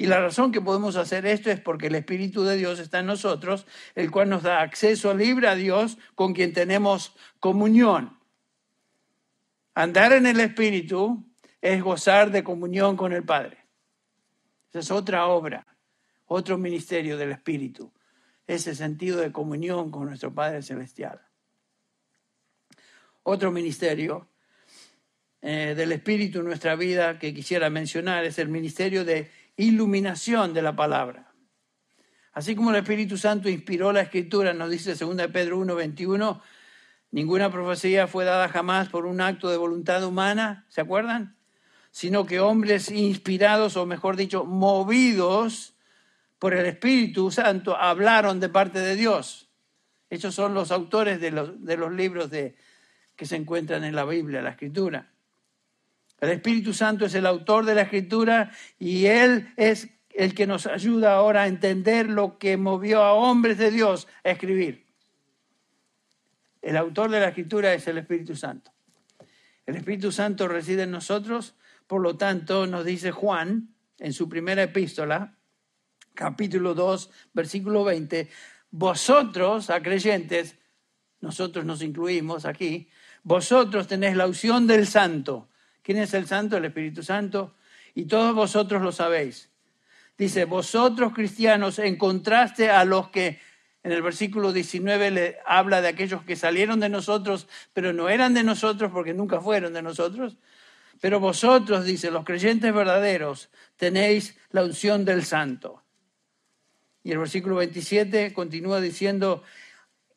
[0.00, 3.06] Y la razón que podemos hacer esto es porque el Espíritu de Dios está en
[3.06, 8.18] nosotros, el cual nos da acceso libre a Dios con quien tenemos comunión.
[9.74, 11.30] Andar en el Espíritu
[11.60, 13.58] es gozar de comunión con el Padre.
[14.70, 15.66] Esa es otra obra,
[16.24, 17.92] otro ministerio del Espíritu,
[18.46, 21.20] ese sentido de comunión con nuestro Padre Celestial.
[23.22, 24.29] Otro ministerio
[25.42, 30.62] eh, del Espíritu en nuestra vida que quisiera mencionar es el ministerio de iluminación de
[30.62, 31.32] la palabra.
[32.32, 36.42] Así como el Espíritu Santo inspiró la Escritura, nos dice 2 Pedro 1, 21,
[37.10, 41.36] ninguna profecía fue dada jamás por un acto de voluntad humana, ¿se acuerdan?
[41.90, 45.74] Sino que hombres inspirados, o mejor dicho, movidos
[46.38, 49.50] por el Espíritu Santo, hablaron de parte de Dios.
[50.08, 52.56] Estos son los autores de los, de los libros de,
[53.16, 55.10] que se encuentran en la Biblia, la Escritura.
[56.20, 60.66] El Espíritu Santo es el autor de la escritura y Él es el que nos
[60.66, 64.86] ayuda ahora a entender lo que movió a hombres de Dios a escribir.
[66.60, 68.70] El autor de la escritura es el Espíritu Santo.
[69.64, 71.54] El Espíritu Santo reside en nosotros,
[71.86, 75.36] por lo tanto nos dice Juan en su primera epístola,
[76.12, 78.28] capítulo 2, versículo 20,
[78.72, 80.58] vosotros, a creyentes,
[81.20, 82.88] nosotros nos incluimos aquí,
[83.22, 85.49] vosotros tenéis la unción del Santo
[85.82, 86.56] ¿Quién es el santo?
[86.56, 87.54] El Espíritu Santo.
[87.94, 89.50] Y todos vosotros lo sabéis.
[90.16, 93.40] Dice, vosotros cristianos, en contraste a los que
[93.82, 98.34] en el versículo 19 le habla de aquellos que salieron de nosotros, pero no eran
[98.34, 100.36] de nosotros porque nunca fueron de nosotros.
[101.00, 105.82] Pero vosotros, dice, los creyentes verdaderos, tenéis la unción del santo.
[107.02, 109.42] Y el versículo 27 continúa diciendo,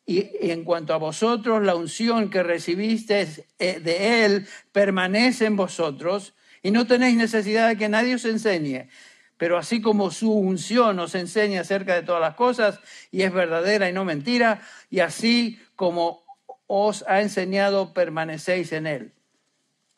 [0.06, 3.26] y en cuanto a vosotros, la unción que recibiste
[3.58, 8.88] eh, de Él permanece en vosotros y no tenéis necesidad de que nadie os enseñe.
[9.36, 12.80] Pero así como su unción os enseña acerca de todas las cosas
[13.10, 16.24] y es verdadera y no mentira, y así como
[16.66, 19.12] os ha enseñado, permanecéis en Él.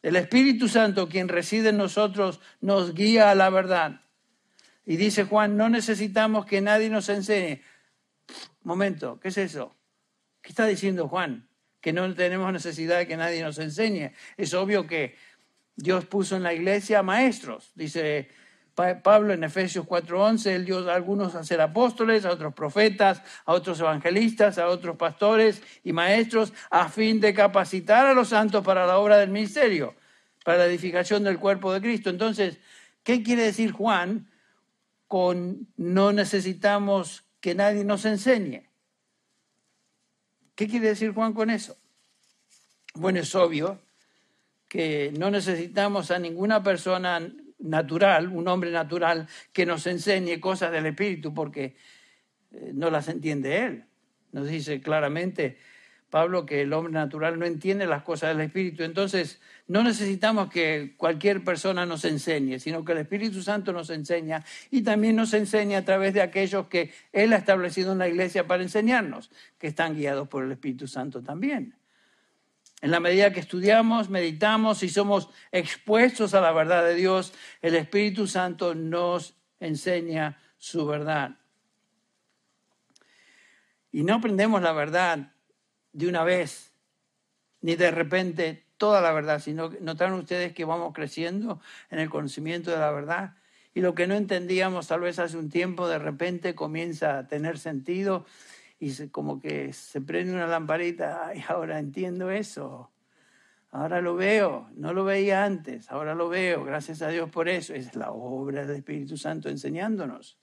[0.02, 4.00] El Espíritu Santo, quien reside en nosotros, nos guía a la verdad.
[4.84, 7.60] Y dice Juan, no necesitamos que nadie nos enseñe.
[8.62, 9.75] Momento, ¿qué es eso?
[10.46, 11.48] ¿Qué está diciendo Juan?
[11.80, 14.12] Que no tenemos necesidad de que nadie nos enseñe.
[14.36, 15.16] Es obvio que
[15.74, 17.72] Dios puso en la iglesia maestros.
[17.74, 18.28] Dice
[19.02, 23.54] Pablo en Efesios 4:11, él dio a algunos a ser apóstoles, a otros profetas, a
[23.54, 28.86] otros evangelistas, a otros pastores y maestros, a fin de capacitar a los santos para
[28.86, 29.96] la obra del ministerio,
[30.44, 32.08] para la edificación del cuerpo de Cristo.
[32.08, 32.60] Entonces,
[33.02, 34.30] ¿qué quiere decir Juan
[35.08, 38.65] con no necesitamos que nadie nos enseñe?
[40.56, 41.76] ¿Qué quiere decir Juan con eso?
[42.94, 43.78] Bueno, es obvio
[44.66, 47.20] que no necesitamos a ninguna persona
[47.58, 51.76] natural, un hombre natural, que nos enseñe cosas del Espíritu, porque
[52.52, 53.84] eh, no las entiende Él.
[54.32, 55.58] Nos dice claramente
[56.10, 58.84] Pablo que el hombre natural no entiende las cosas del Espíritu.
[58.84, 64.44] Entonces, no necesitamos que cualquier persona nos enseñe, sino que el Espíritu Santo nos enseña
[64.70, 68.46] y también nos enseña a través de aquellos que Él ha establecido en la iglesia
[68.46, 71.74] para enseñarnos, que están guiados por el Espíritu Santo también.
[72.82, 77.32] En la medida que estudiamos, meditamos y somos expuestos a la verdad de Dios,
[77.62, 81.36] el Espíritu Santo nos enseña su verdad.
[83.90, 85.32] Y no aprendemos la verdad
[85.96, 86.72] de una vez,
[87.62, 91.58] ni de repente toda la verdad, sino que notaron ustedes que vamos creciendo
[91.90, 93.34] en el conocimiento de la verdad.
[93.72, 97.58] Y lo que no entendíamos tal vez hace un tiempo, de repente comienza a tener
[97.58, 98.26] sentido
[98.78, 102.90] y como que se prende una lamparita, y ahora entiendo eso.
[103.70, 107.72] Ahora lo veo, no lo veía antes, ahora lo veo, gracias a Dios por eso.
[107.72, 110.36] Es la obra del Espíritu Santo enseñándonos.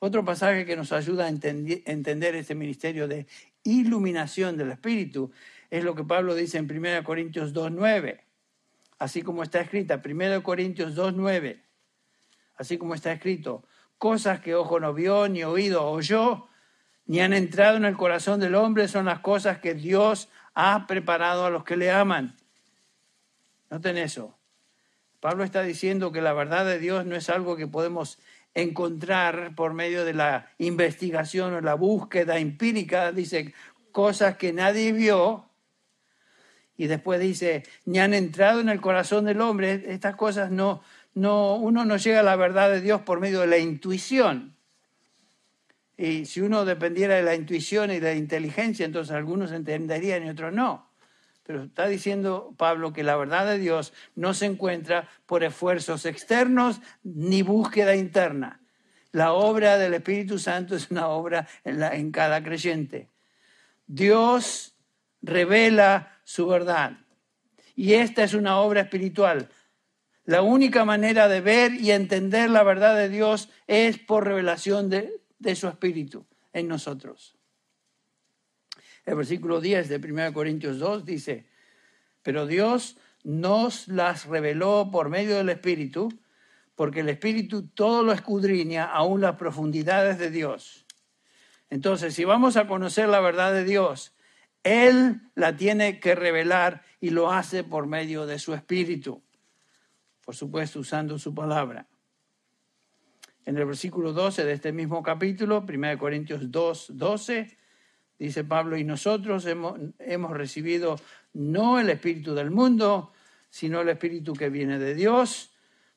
[0.00, 3.26] Otro pasaje que nos ayuda a entender este ministerio de
[3.64, 5.30] iluminación del Espíritu
[5.70, 8.20] es lo que Pablo dice en 1 Corintios 2.9,
[8.98, 11.60] así como está escrita, 1 Corintios 2.9,
[12.56, 13.64] así como está escrito,
[13.98, 16.48] cosas que ojo no vio, ni oído oyó,
[17.06, 21.44] ni han entrado en el corazón del hombre, son las cosas que Dios ha preparado
[21.44, 22.36] a los que le aman.
[23.70, 24.36] Noten eso.
[25.20, 28.18] Pablo está diciendo que la verdad de Dios no es algo que podemos
[28.54, 33.54] encontrar por medio de la investigación o la búsqueda empírica, dice
[33.92, 35.48] cosas que nadie vio,
[36.76, 40.82] y después dice, ni han entrado en el corazón del hombre, estas cosas no,
[41.14, 44.56] no, uno no llega a la verdad de Dios por medio de la intuición.
[45.96, 50.28] Y si uno dependiera de la intuición y de la inteligencia, entonces algunos entenderían y
[50.28, 50.87] otros no.
[51.48, 56.82] Pero está diciendo Pablo que la verdad de Dios no se encuentra por esfuerzos externos
[57.02, 58.60] ni búsqueda interna.
[59.12, 63.08] La obra del Espíritu Santo es una obra en, en cada creyente.
[63.86, 64.74] Dios
[65.22, 66.98] revela su verdad.
[67.74, 69.48] Y esta es una obra espiritual.
[70.26, 75.22] La única manera de ver y entender la verdad de Dios es por revelación de,
[75.38, 77.37] de su Espíritu en nosotros.
[79.08, 81.46] El versículo 10 de 1 Corintios 2 dice,
[82.22, 86.10] pero Dios nos las reveló por medio del Espíritu,
[86.74, 90.84] porque el Espíritu todo lo escudriña, aún las profundidades de Dios.
[91.70, 94.14] Entonces, si vamos a conocer la verdad de Dios,
[94.62, 99.22] Él la tiene que revelar y lo hace por medio de su Espíritu,
[100.22, 101.86] por supuesto usando su palabra.
[103.46, 107.57] En el versículo 12 de este mismo capítulo, 1 Corintios 2, 12,
[108.18, 110.98] dice Pablo, y nosotros hemos, hemos recibido
[111.32, 113.12] no el espíritu del mundo,
[113.50, 115.52] sino el espíritu que viene de Dios,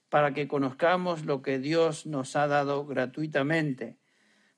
[0.09, 3.97] para que conozcamos lo que Dios nos ha dado gratuitamente.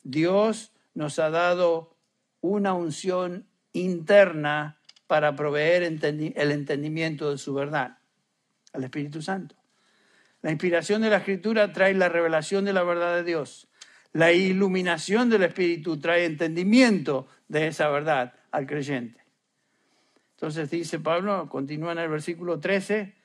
[0.01, 1.95] Dios nos ha dado
[2.41, 7.99] una unción interna para proveer el entendimiento de su verdad,
[8.73, 9.55] al Espíritu Santo.
[10.41, 13.69] La inspiración de la Escritura trae la revelación de la verdad de Dios.
[14.13, 19.23] La iluminación del Espíritu trae entendimiento de esa verdad al creyente.
[20.35, 23.15] Entonces dice Pablo, continúa en el versículo 13,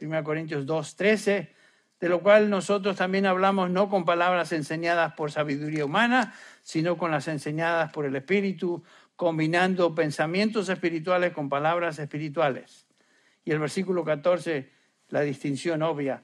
[0.00, 1.54] 1 Corintios 2, 13,
[2.00, 7.10] de lo cual nosotros también hablamos no con palabras enseñadas por sabiduría humana, sino con
[7.10, 8.82] las enseñadas por el Espíritu,
[9.16, 12.86] combinando pensamientos espirituales con palabras espirituales.
[13.44, 14.70] Y el versículo 14,
[15.08, 16.22] la distinción obvia.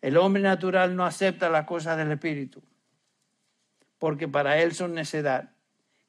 [0.00, 2.62] El hombre natural no acepta las cosas del Espíritu,
[3.98, 5.52] porque para él son necedad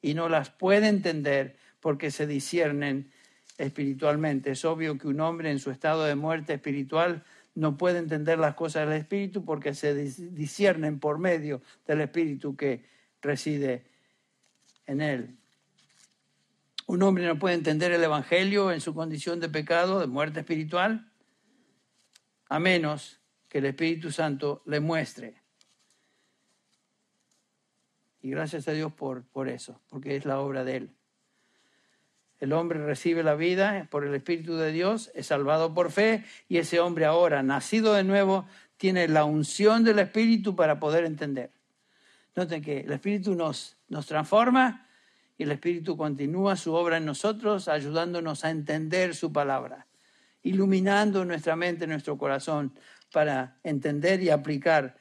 [0.02, 3.10] y no las puede entender porque se disciernen
[3.58, 4.52] espiritualmente.
[4.52, 7.24] Es obvio que un hombre en su estado de muerte espiritual
[7.54, 12.84] no puede entender las cosas del Espíritu porque se disciernen por medio del Espíritu que
[13.20, 13.84] reside
[14.86, 15.36] en él.
[16.86, 21.12] Un hombre no puede entender el Evangelio en su condición de pecado, de muerte espiritual,
[22.48, 25.39] a menos que el Espíritu Santo le muestre.
[28.22, 30.90] Y gracias a Dios por, por eso, porque es la obra de Él.
[32.40, 36.56] El hombre recibe la vida por el Espíritu de Dios, es salvado por fe y
[36.56, 38.46] ese hombre ahora, nacido de nuevo,
[38.78, 41.50] tiene la unción del Espíritu para poder entender.
[42.34, 44.86] Noten que el Espíritu nos, nos transforma
[45.36, 49.86] y el Espíritu continúa su obra en nosotros, ayudándonos a entender su palabra,
[50.42, 52.72] iluminando nuestra mente, nuestro corazón,
[53.12, 54.96] para entender y aplicar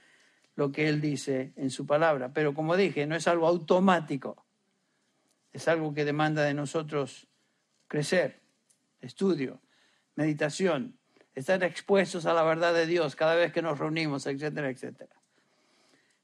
[0.60, 2.34] lo que Él dice en su palabra.
[2.34, 4.45] Pero como dije, no es algo automático,
[5.53, 7.28] es algo que demanda de nosotros
[7.88, 8.41] crecer,
[8.99, 9.62] estudio,
[10.16, 10.99] meditación,
[11.34, 15.16] estar expuestos a la verdad de Dios cada vez que nos reunimos, etcétera, etcétera.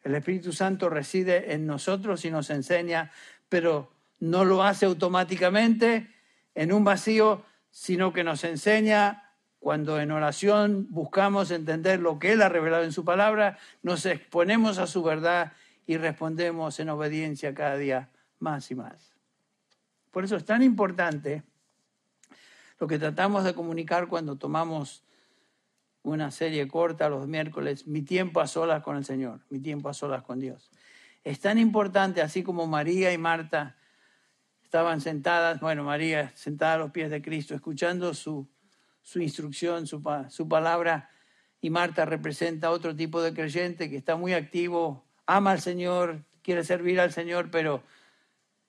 [0.04, 3.14] El Espíritu Santo reside en nosotros y nos enseña,
[3.48, 6.14] pero no lo hace automáticamente
[6.56, 9.25] en un vacío, sino que nos enseña
[9.66, 14.78] cuando en oración buscamos entender lo que Él ha revelado en su palabra, nos exponemos
[14.78, 15.54] a su verdad
[15.88, 19.16] y respondemos en obediencia cada día más y más.
[20.12, 21.42] Por eso es tan importante
[22.80, 25.04] lo que tratamos de comunicar cuando tomamos
[26.04, 29.96] una serie corta los miércoles, mi tiempo a solas con el Señor, mi tiempo a
[29.96, 30.70] solas con Dios.
[31.24, 33.76] Es tan importante, así como María y Marta
[34.62, 38.48] estaban sentadas, bueno, María sentada a los pies de Cristo, escuchando su,
[39.06, 41.10] su instrucción, su, su palabra,
[41.62, 46.64] y Marta representa otro tipo de creyente que está muy activo, ama al Señor, quiere
[46.64, 47.84] servir al Señor, pero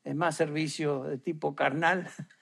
[0.04, 2.08] es más servicio de tipo carnal.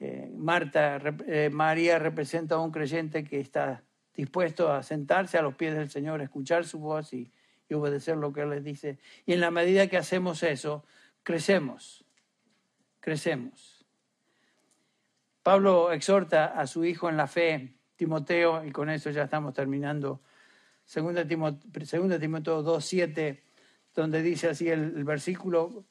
[0.00, 3.82] Eh, Marta, eh, María representa a un creyente que está
[4.14, 7.32] dispuesto a sentarse a los pies del Señor, escuchar su voz y,
[7.68, 9.00] y obedecer lo que Él les dice.
[9.26, 10.84] Y en la medida que hacemos eso,
[11.24, 12.04] crecemos,
[13.00, 13.77] crecemos.
[15.48, 20.20] Pablo exhorta a su hijo en la fe, Timoteo, y con eso ya estamos terminando,
[20.94, 23.40] 2 Timoteo, Timoteo 2.7,
[23.94, 25.86] donde dice así el, el versículo,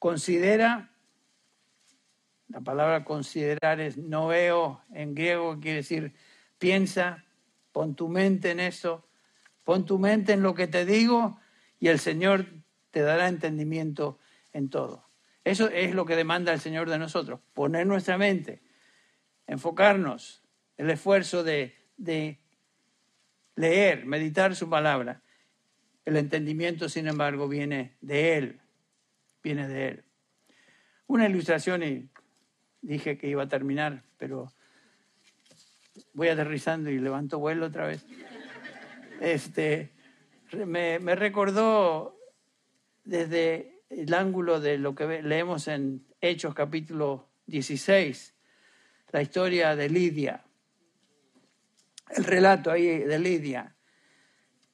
[0.00, 0.90] considera,
[2.48, 6.12] la palabra considerar es noeo en griego, quiere decir
[6.58, 7.24] piensa,
[7.70, 9.06] pon tu mente en eso,
[9.62, 11.38] pon tu mente en lo que te digo
[11.78, 12.46] y el Señor
[12.90, 14.18] te dará entendimiento
[14.52, 15.09] en todo.
[15.44, 18.62] Eso es lo que demanda el Señor de nosotros, poner nuestra mente,
[19.46, 20.42] enfocarnos,
[20.76, 22.38] el esfuerzo de, de
[23.56, 25.22] leer, meditar su palabra.
[26.04, 28.60] El entendimiento, sin embargo, viene de Él,
[29.42, 30.04] viene de Él.
[31.06, 32.08] Una ilustración, y
[32.82, 34.52] dije que iba a terminar, pero
[36.14, 38.04] voy aterrizando y levanto vuelo otra vez.
[39.20, 39.90] Este,
[40.52, 42.18] me, me recordó
[43.04, 48.34] desde el ángulo de lo que leemos en Hechos capítulo 16,
[49.10, 50.44] la historia de Lidia,
[52.10, 53.74] el relato ahí de Lidia,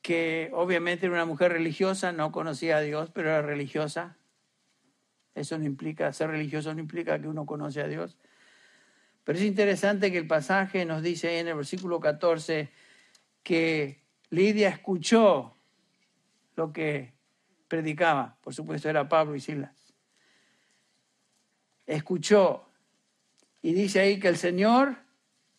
[0.02, 4.16] que obviamente era una mujer religiosa, no conocía a Dios, pero era religiosa.
[5.34, 8.16] Eso no implica, ser religioso no implica que uno conoce a Dios.
[9.24, 12.70] Pero es interesante que el pasaje nos dice ahí en el versículo 14
[13.42, 15.54] que Lidia escuchó
[16.54, 17.15] lo que
[17.68, 18.36] predicaba.
[18.40, 19.94] Por supuesto era Pablo y Silas.
[21.86, 22.68] Escuchó.
[23.62, 24.96] Y dice ahí que el Señor,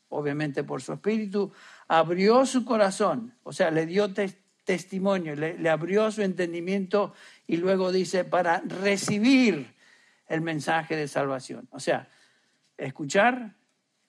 [0.10, 1.52] obviamente por su espíritu,
[1.88, 3.36] abrió su corazón.
[3.44, 4.14] O sea, le dio
[4.64, 7.14] testimonio, le, abrió su entendimiento
[7.48, 9.74] y luego dice para recibir
[10.28, 11.68] el mensaje de salvación.
[11.72, 12.10] O sea,
[12.78, 13.56] escuchar,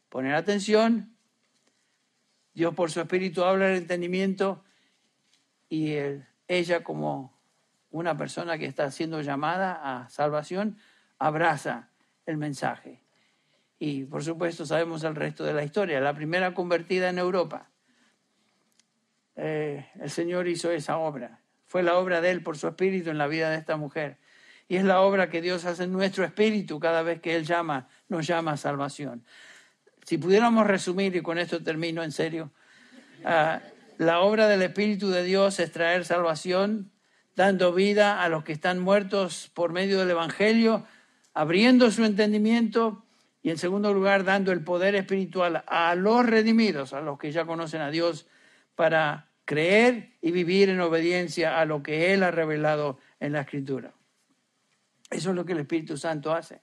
[0.09, 1.15] poner atención,
[2.55, 4.65] Dios por su espíritu habla el entendimiento
[5.69, 5.95] y
[6.49, 7.38] ella como
[7.99, 10.79] una persona que está siendo llamada a salvación,
[11.19, 11.91] abraza
[12.27, 13.03] el mensaje.
[13.79, 16.01] Y por supuesto sabemos el resto de la historia.
[16.01, 17.71] La primera convertida en Europa.
[19.37, 21.41] Eh, el Señor hizo esa obra.
[21.67, 24.19] Fue la obra de Él por su espíritu en la vida de esta mujer.
[24.69, 27.89] Y es la obra que Dios hace en nuestro espíritu cada vez que Él llama,
[28.09, 29.25] nos llama a salvación.
[30.05, 32.51] Si pudiéramos resumir, y con esto termino en serio,
[33.25, 33.61] ah,
[33.99, 36.91] la obra del Espíritu de Dios es traer salvación,
[37.39, 40.85] dando vida a los que están muertos por medio del Evangelio,
[41.35, 43.05] abriendo su entendimiento
[43.43, 47.45] y en segundo lugar dando el poder espiritual a los redimidos, a los que ya
[47.45, 48.27] conocen a Dios,
[48.75, 53.95] para creer y vivir en obediencia a lo que Él ha revelado en la Escritura.
[55.09, 56.61] Eso es lo que el Espíritu Santo hace.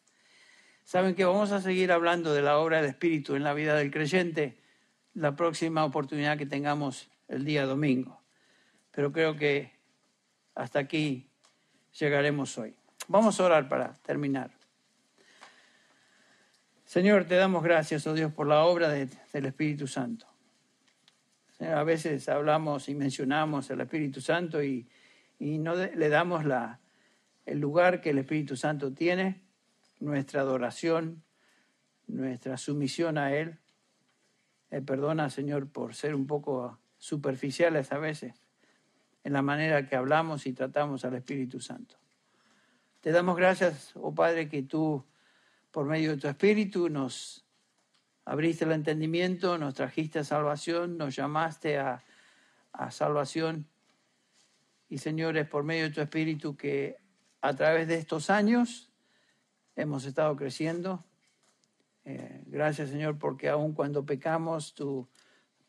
[0.84, 3.92] Saben que vamos a seguir hablando de la obra del Espíritu en la vida del
[3.92, 4.58] creyente
[5.14, 8.20] la próxima oportunidad que tengamos el día domingo.
[8.92, 9.75] Pero creo que
[10.56, 11.30] hasta aquí
[12.00, 12.74] llegaremos hoy.
[13.08, 14.52] Vamos a orar para terminar.
[16.86, 20.28] Señor, te damos gracias, oh Dios, por la obra del Espíritu Santo.
[21.60, 24.88] a veces hablamos y mencionamos el Espíritu Santo y,
[25.40, 26.80] y no le damos la,
[27.46, 29.44] el lugar que el Espíritu Santo tiene,
[30.00, 31.24] nuestra adoración,
[32.08, 33.60] nuestra sumisión a Él.
[34.72, 38.45] Eh, perdona, Señor, por ser un poco superficiales a veces
[39.26, 41.98] en la manera que hablamos y tratamos al Espíritu Santo.
[43.02, 45.04] Te damos gracias, oh Padre, que tú,
[45.72, 47.44] por medio de tu Espíritu, nos
[48.24, 52.04] abriste el entendimiento, nos trajiste a salvación, nos llamaste a,
[52.72, 53.68] a salvación.
[54.90, 56.98] Y Señor, es por medio de tu Espíritu que
[57.42, 58.92] a través de estos años
[59.76, 61.04] hemos estado creciendo.
[62.04, 65.10] Eh, gracias Señor porque aun cuando pecamos, tú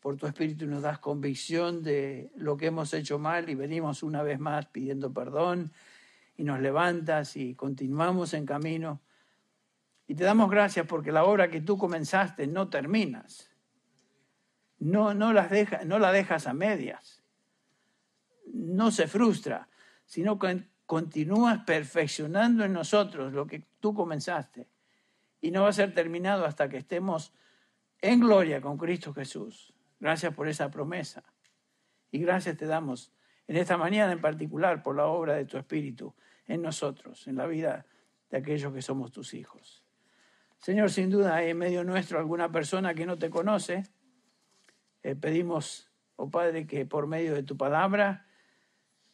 [0.07, 4.23] por tu Espíritu nos das convicción de lo que hemos hecho mal y venimos una
[4.23, 5.73] vez más pidiendo perdón
[6.37, 9.01] y nos levantas y continuamos en camino.
[10.07, 13.51] Y te damos gracias porque la obra que tú comenzaste no terminas.
[14.79, 17.25] No, no, las deja, no la dejas a medias.
[18.55, 19.69] No se frustra,
[20.05, 24.69] sino que continúas perfeccionando en nosotros lo que tú comenzaste.
[25.41, 27.33] Y no va a ser terminado hasta que estemos
[28.01, 29.73] en gloria con Cristo Jesús.
[29.99, 31.25] Gracias por esa promesa.
[32.11, 33.13] Y gracias te damos
[33.49, 36.15] en esta mañana en particular por la obra de tu Espíritu
[36.47, 37.87] en nosotros, en la vida
[38.31, 39.83] de aquellos que somos tus hijos.
[40.59, 43.85] Señor, sin duda hay en medio nuestro alguna persona que no te conoce.
[45.03, 48.27] Eh, pedimos, oh Padre, que por medio de tu palabra,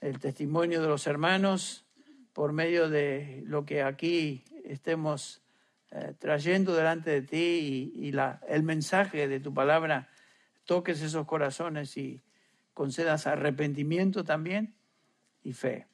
[0.00, 1.86] el testimonio de los hermanos,
[2.32, 5.42] por medio de lo que aquí estemos
[5.90, 8.12] eh, trayendo delante de ti y,
[8.48, 10.08] el mensaje de tu palabra,
[10.64, 12.22] toques esos corazones y
[12.74, 14.74] concedas arrepentimiento también
[15.42, 15.86] y fe.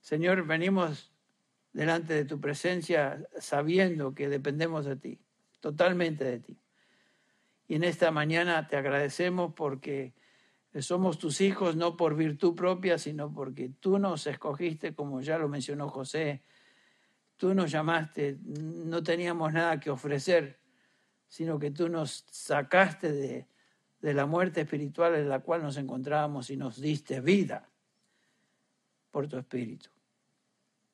[0.00, 1.12] Señor, venimos
[1.72, 5.18] delante de tu presencia sabiendo que dependemos de ti,
[5.60, 6.58] totalmente de ti.
[7.68, 10.14] Y en esta mañana te agradecemos porque
[10.80, 15.48] somos tus hijos no por virtud propia, sino porque tú nos escogiste, como ya lo
[15.48, 16.42] mencionó José,
[17.36, 20.58] tú nos llamaste, no teníamos nada que ofrecer,
[21.28, 23.46] sino que tú nos sacaste de,
[24.00, 27.68] de la muerte espiritual en la cual nos encontrábamos y nos diste vida
[29.10, 29.90] por tu espíritu.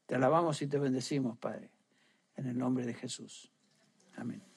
[0.07, 1.71] Te alabamos y te bendecimos, Padre,
[2.37, 3.51] en el nombre de Jesús.
[4.17, 4.54] Amén.